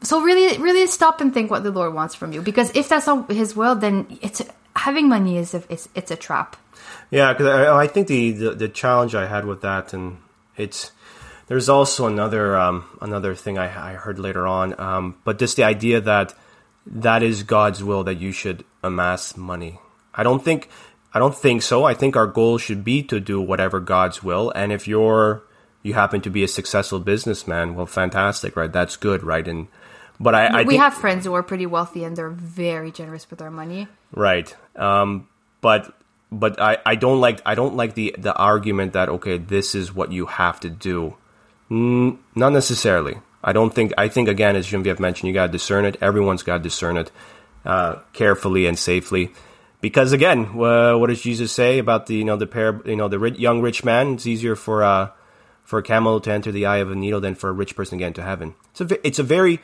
So 0.03 0.21
really, 0.21 0.59
really 0.59 0.87
stop 0.87 1.21
and 1.21 1.33
think 1.33 1.51
what 1.51 1.63
the 1.63 1.71
Lord 1.71 1.95
wants 1.95 2.15
from 2.15 2.33
you, 2.33 2.43
because 2.43 2.75
if 2.75 2.89
that's 2.89 3.07
not 3.07 3.31
His 3.31 3.55
will, 3.55 3.75
then 3.77 4.19
it's 4.21 4.43
having 4.75 5.09
money 5.09 5.39
is 5.39 5.55
a, 5.55 5.63
it's, 5.69 5.89
it's 5.95 6.11
a 6.11 6.17
trap. 6.17 6.57
Yeah, 7.11 7.33
because 7.33 7.47
I, 7.47 7.83
I 7.83 7.87
think 7.87 8.09
the, 8.09 8.33
the 8.33 8.51
the 8.53 8.69
challenge 8.69 9.15
I 9.15 9.27
had 9.27 9.45
with 9.45 9.61
that, 9.63 9.93
and 9.93 10.17
it's 10.57 10.91
there's 11.47 11.69
also 11.69 12.07
another 12.07 12.57
um, 12.57 12.85
another 13.01 13.35
thing 13.35 13.59
I, 13.59 13.93
I 13.93 13.95
heard 13.95 14.19
later 14.19 14.47
on, 14.47 14.79
um, 14.81 15.17
but 15.25 15.39
just 15.39 15.57
the 15.57 15.65
idea 15.65 16.01
that 16.01 16.35
that 16.87 17.23
is 17.23 17.43
God's 17.43 17.85
will 17.85 18.03
that 18.05 18.19
you 18.19 18.33
should 18.33 18.65
amass 18.83 19.37
money. 19.37 19.79
I 20.15 20.23
don't 20.23 20.43
think 20.43 20.69
I 21.15 21.19
don't 21.19 21.37
think 21.37 21.63
so. 21.63 21.85
I 21.85 21.95
think 21.95 22.17
our 22.17 22.27
goal 22.27 22.59
should 22.59 22.83
be 22.83 23.03
to 23.05 23.21
do 23.21 23.41
whatever 23.41 23.79
God's 23.79 24.23
will, 24.23 24.51
and 24.57 24.73
if 24.73 24.89
you're 24.89 25.43
you 25.83 25.95
happen 25.95 26.21
to 26.23 26.31
be 26.31 26.43
a 26.43 26.49
successful 26.49 27.01
businessman, 27.01 27.75
well, 27.75 27.87
fantastic, 27.87 28.57
right? 28.57 28.73
That's 28.73 28.97
good, 28.97 29.23
right? 29.23 29.47
And 29.47 29.67
but 30.21 30.35
I, 30.35 30.47
I 30.47 30.63
we 30.63 30.75
think, 30.75 30.83
have 30.83 30.95
friends 30.95 31.25
who 31.25 31.35
are 31.35 31.43
pretty 31.43 31.67
wealthy 31.67 32.05
and 32.05 32.17
they're 32.17 32.31
very 32.31 32.91
generous 32.93 33.29
with 33.29 33.39
their 33.39 33.51
money. 33.51 33.89
Right. 34.13 34.55
Um, 34.77 35.29
but 35.61 35.95
but 36.31 36.61
I, 36.61 36.79
I 36.85 36.95
don't 36.95 37.21
like 37.21 37.41
I 37.45 37.55
don't 37.55 37.77
like 37.77 37.95
the 37.95 38.15
the 38.19 38.35
argument 38.35 38.95
that 38.95 39.09
okay 39.09 39.39
this 39.39 39.75
is 39.75 39.95
what 39.95 40.13
you 40.13 40.27
have 40.27 40.61
to 40.61 40.71
do. 40.71 41.17
Mm, 41.71 42.19
not 42.35 42.53
necessarily. 42.53 43.17
I 43.45 43.53
don't 43.53 43.75
think 43.75 43.93
I 43.99 44.09
think 44.09 44.29
again 44.29 44.57
as 44.57 44.67
Genevieve 44.67 45.01
mentioned 45.01 45.29
you 45.29 45.35
got 45.35 45.47
to 45.47 45.53
discern 45.53 45.85
it. 45.85 45.97
Everyone's 46.01 46.43
got 46.43 46.59
to 46.59 46.63
discern 46.63 46.97
it 46.97 47.11
uh, 47.65 47.97
carefully 48.13 48.67
and 48.67 48.79
safely. 48.79 49.33
Because 49.81 50.13
again, 50.13 50.47
uh, 50.61 50.97
what 50.97 51.09
does 51.09 51.21
Jesus 51.21 51.53
say 51.53 51.79
about 51.79 52.07
the 52.07 52.15
you 52.15 52.25
know 52.25 52.37
the 52.37 52.47
pair 52.47 52.81
you 52.87 52.97
know 52.97 53.09
the 53.09 53.19
rich, 53.19 53.39
young 53.39 53.61
rich 53.61 53.85
man? 53.85 54.15
It's 54.15 54.27
easier 54.27 54.55
for 54.55 54.85
uh, 54.85 55.11
for 55.65 55.81
a 55.81 55.83
camel 55.83 56.21
to 56.21 56.31
enter 56.31 56.53
the 56.53 56.67
eye 56.67 56.77
of 56.77 56.91
a 56.91 56.95
needle 56.95 57.21
than 57.21 57.35
for 57.35 57.51
a 57.51 57.53
rich 57.53 57.75
person 57.75 57.99
to 57.99 58.03
get 58.03 58.09
into 58.09 58.23
heaven. 58.23 58.55
It's 58.71 58.81
a 58.81 59.07
it's 59.07 59.19
a 59.19 59.25
very 59.25 59.61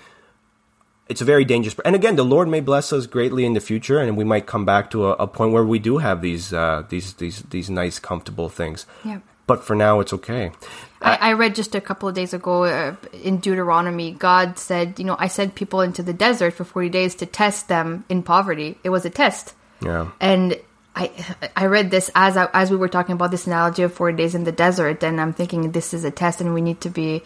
it's 1.09 1.21
a 1.21 1.25
very 1.25 1.45
dangerous. 1.45 1.75
And 1.85 1.95
again, 1.95 2.17
the 2.17 2.25
Lord 2.25 2.49
may 2.49 2.61
bless 2.61 2.93
us 2.93 3.07
greatly 3.07 3.45
in 3.45 3.55
the 3.55 3.61
future, 3.61 3.99
and 3.99 4.17
we 4.17 4.25
might 4.25 4.47
come 4.47 4.65
back 4.65 4.91
to 4.91 5.07
a, 5.07 5.13
a 5.13 5.27
point 5.27 5.53
where 5.53 5.65
we 5.65 5.79
do 5.79 5.99
have 5.99 6.21
these 6.21 6.53
uh, 6.53 6.85
these 6.89 7.15
these 7.15 7.43
these 7.51 7.71
nice, 7.71 7.99
comfortable 7.99 8.49
things. 8.49 8.87
Yeah. 9.05 9.21
But 9.47 9.65
for 9.65 9.75
now, 9.75 10.01
it's 10.01 10.13
okay. 10.13 10.53
I, 11.01 11.31
I 11.31 11.33
read 11.33 11.55
just 11.55 11.75
a 11.75 11.81
couple 11.81 12.09
of 12.09 12.15
days 12.15 12.35
ago 12.35 12.65
uh, 12.65 12.97
in 13.23 13.39
Deuteronomy, 13.39 14.11
God 14.11 14.59
said, 14.59 14.99
you 14.99 15.07
know, 15.07 15.17
I 15.19 15.29
sent 15.29 15.55
people 15.55 15.81
into 15.81 16.03
the 16.03 16.13
desert 16.13 16.53
for 16.53 16.65
40 16.65 16.91
days 16.91 17.15
to 17.17 17.27
test 17.27 17.69
them 17.69 18.05
in 18.11 18.23
poverty. 18.23 18.77
It 18.85 18.91
was 18.91 19.07
a 19.07 19.11
test. 19.11 19.55
Yeah. 19.81 20.11
And 20.21 20.61
I 20.95 21.11
I 21.57 21.67
read 21.67 21.91
this 21.91 22.11
as 22.15 22.37
I, 22.37 22.49
as 22.53 22.71
we 22.71 22.77
were 22.77 22.89
talking 22.89 23.15
about 23.15 23.31
this 23.31 23.47
analogy 23.47 23.83
of 23.83 23.95
40 23.95 24.17
days 24.17 24.35
in 24.35 24.45
the 24.45 24.53
desert 24.53 25.03
and 25.03 25.21
I'm 25.21 25.33
thinking 25.33 25.71
this 25.71 25.95
is 25.95 26.05
a 26.05 26.11
test 26.11 26.41
and 26.41 26.53
we 26.53 26.61
need 26.61 26.81
to 26.83 26.91
be 26.91 27.23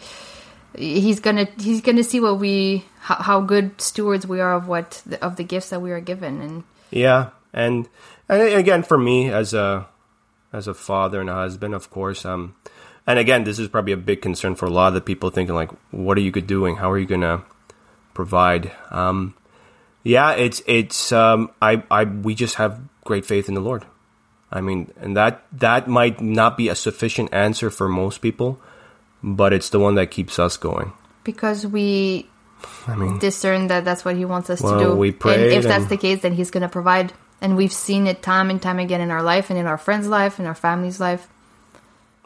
he's 0.75 1.19
to 1.19 1.47
he's 1.59 1.81
to 1.81 2.03
see 2.03 2.19
what 2.19 2.39
we 2.39 2.85
how, 2.99 3.15
how 3.15 3.41
good 3.41 3.79
stewards 3.79 4.25
we 4.25 4.39
are 4.39 4.53
of 4.53 4.67
what 4.67 5.03
of 5.21 5.35
the 5.35 5.43
gifts 5.43 5.69
that 5.69 5.81
we 5.81 5.91
are 5.91 6.01
given 6.01 6.41
and 6.41 6.63
Yeah, 6.91 7.29
and, 7.53 7.87
and 8.29 8.41
again, 8.41 8.83
for 8.83 8.97
me 8.97 9.29
as 9.29 9.53
a 9.53 9.87
as 10.51 10.67
a 10.67 10.73
father 10.73 11.19
and 11.19 11.29
a 11.29 11.33
husband, 11.33 11.73
of 11.73 11.89
course, 11.89 12.25
um, 12.25 12.55
and 13.05 13.19
again, 13.19 13.43
this 13.43 13.59
is 13.59 13.67
probably 13.67 13.93
a 13.93 13.97
big 13.97 14.21
concern 14.21 14.55
for 14.55 14.65
a 14.65 14.69
lot 14.69 14.89
of 14.89 14.93
the 14.93 15.01
people 15.01 15.29
thinking 15.29 15.55
like, 15.55 15.71
what 15.91 16.17
are 16.17 16.21
you 16.21 16.31
doing? 16.31 16.77
How 16.77 16.91
are 16.91 16.97
you 16.97 17.05
gonna 17.07 17.43
provide? 18.13 18.71
Um, 18.91 19.35
yeah, 20.03 20.31
it's 20.33 20.61
it's 20.67 21.11
um, 21.11 21.51
I 21.61 21.83
I 21.89 22.03
we 22.03 22.35
just 22.35 22.55
have 22.55 22.81
great 23.03 23.25
faith 23.25 23.47
in 23.47 23.55
the 23.55 23.61
Lord. 23.61 23.85
I 24.51 24.61
mean, 24.61 24.93
and 25.01 25.17
that 25.17 25.43
that 25.51 25.87
might 25.87 26.21
not 26.21 26.57
be 26.57 26.69
a 26.69 26.75
sufficient 26.75 27.33
answer 27.33 27.69
for 27.69 27.89
most 27.89 28.21
people, 28.21 28.59
but 29.23 29.53
it's 29.53 29.69
the 29.69 29.79
one 29.79 29.95
that 29.95 30.11
keeps 30.11 30.37
us 30.39 30.57
going. 30.57 30.91
because 31.23 31.65
we 31.65 32.27
I 32.87 32.95
mean, 32.95 33.19
discern 33.19 33.67
that 33.67 33.83
that's 33.85 34.03
what 34.05 34.15
he 34.15 34.25
wants 34.25 34.49
us 34.49 34.61
Well, 34.61 34.77
to 34.79 34.85
do. 34.85 34.95
we 34.95 35.11
pray. 35.11 35.35
and 35.35 35.43
if 35.53 35.63
that's 35.63 35.83
and- 35.83 35.89
the 35.89 35.97
case, 35.97 36.21
then 36.21 36.33
he's 36.33 36.51
going 36.51 36.61
to 36.63 36.69
provide. 36.69 37.13
And 37.41 37.55
we've 37.57 37.73
seen 37.73 38.07
it 38.07 38.21
time 38.21 38.49
and 38.49 38.61
time 38.61 38.79
again 38.79 39.01
in 39.01 39.11
our 39.11 39.21
life 39.23 39.49
and 39.49 39.59
in 39.59 39.67
our 39.67 39.77
friends' 39.77 40.07
life 40.07 40.39
and 40.39 40.47
our 40.47 40.55
family's 40.55 40.99
life. 40.99 41.27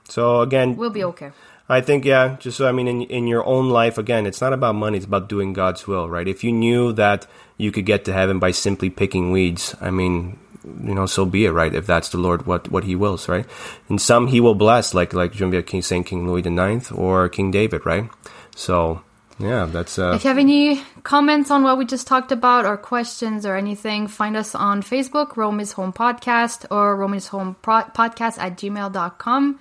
so 0.09 0.41
again, 0.41 0.75
We'll 0.77 0.89
be 0.89 1.03
okay. 1.05 1.31
I 1.69 1.81
think 1.81 2.05
yeah, 2.05 2.37
just 2.39 2.57
so 2.57 2.67
I 2.67 2.71
mean 2.71 2.87
in 2.87 3.01
in 3.03 3.27
your 3.27 3.43
own 3.45 3.69
life 3.69 3.97
again, 3.97 4.25
it's 4.25 4.39
not 4.39 4.53
about 4.53 4.75
money, 4.75 4.95
it's 4.97 5.05
about 5.05 5.27
doing 5.27 5.51
God's 5.53 5.85
will, 5.85 6.07
right? 6.07 6.27
If 6.27 6.43
you 6.43 6.51
knew 6.53 6.93
that 6.93 7.27
you 7.57 7.71
could 7.73 7.85
get 7.85 8.05
to 8.05 8.13
heaven 8.13 8.39
by 8.39 8.51
simply 8.51 8.89
picking 8.89 9.31
weeds, 9.31 9.75
I 9.81 9.91
mean, 9.91 10.37
you 10.83 10.93
know, 10.93 11.05
so 11.05 11.25
be 11.25 11.45
it, 11.45 11.51
right? 11.51 11.73
If 11.73 11.85
that's 11.85 12.09
the 12.09 12.17
Lord 12.17 12.45
what 12.45 12.71
what 12.71 12.83
he 12.83 12.95
wills, 12.95 13.27
right? 13.27 13.45
And 13.89 14.01
some 14.01 14.27
he 14.27 14.39
will 14.39 14.55
bless, 14.55 14.93
like 14.93 15.13
like 15.13 15.33
Genevieve 15.33 15.65
King 15.65 15.81
Saint 15.81 16.05
King 16.05 16.27
Louis 16.27 16.41
the 16.41 16.49
Ninth 16.49 16.91
or 16.91 17.29
King 17.29 17.51
David, 17.51 17.85
right? 17.85 18.09
So 18.55 19.01
yeah, 19.39 19.65
that's 19.65 19.99
uh 19.99 20.13
If 20.15 20.23
you 20.23 20.29
have 20.29 20.37
any 20.37 20.81
comments 21.03 21.51
on 21.51 21.63
what 21.63 21.77
we 21.77 21.85
just 21.85 22.07
talked 22.07 22.31
about 22.31 22.65
or 22.65 22.77
questions 22.77 23.45
or 23.45 23.55
anything, 23.55 24.07
find 24.07 24.35
us 24.35 24.55
on 24.55 24.81
Facebook, 24.81 25.37
Rome 25.37 25.59
is 25.59 25.73
Home 25.73 25.93
Podcast 25.93 26.65
or 26.71 26.95
Rome 26.95 27.13
is 27.13 27.27
Home 27.27 27.55
Pro- 27.61 27.89
Podcast 27.93 28.39
at 28.39 28.57
gmail.com. 28.57 29.59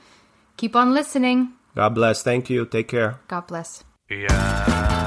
Keep 0.57 0.77
on 0.77 0.95
listening. 0.95 1.53
God 1.75 1.95
bless. 1.95 2.23
Thank 2.23 2.49
you. 2.49 2.65
Take 2.65 2.89
care. 2.89 3.21
God 3.29 3.47
bless. 3.47 3.85
Yeah. 4.09 5.06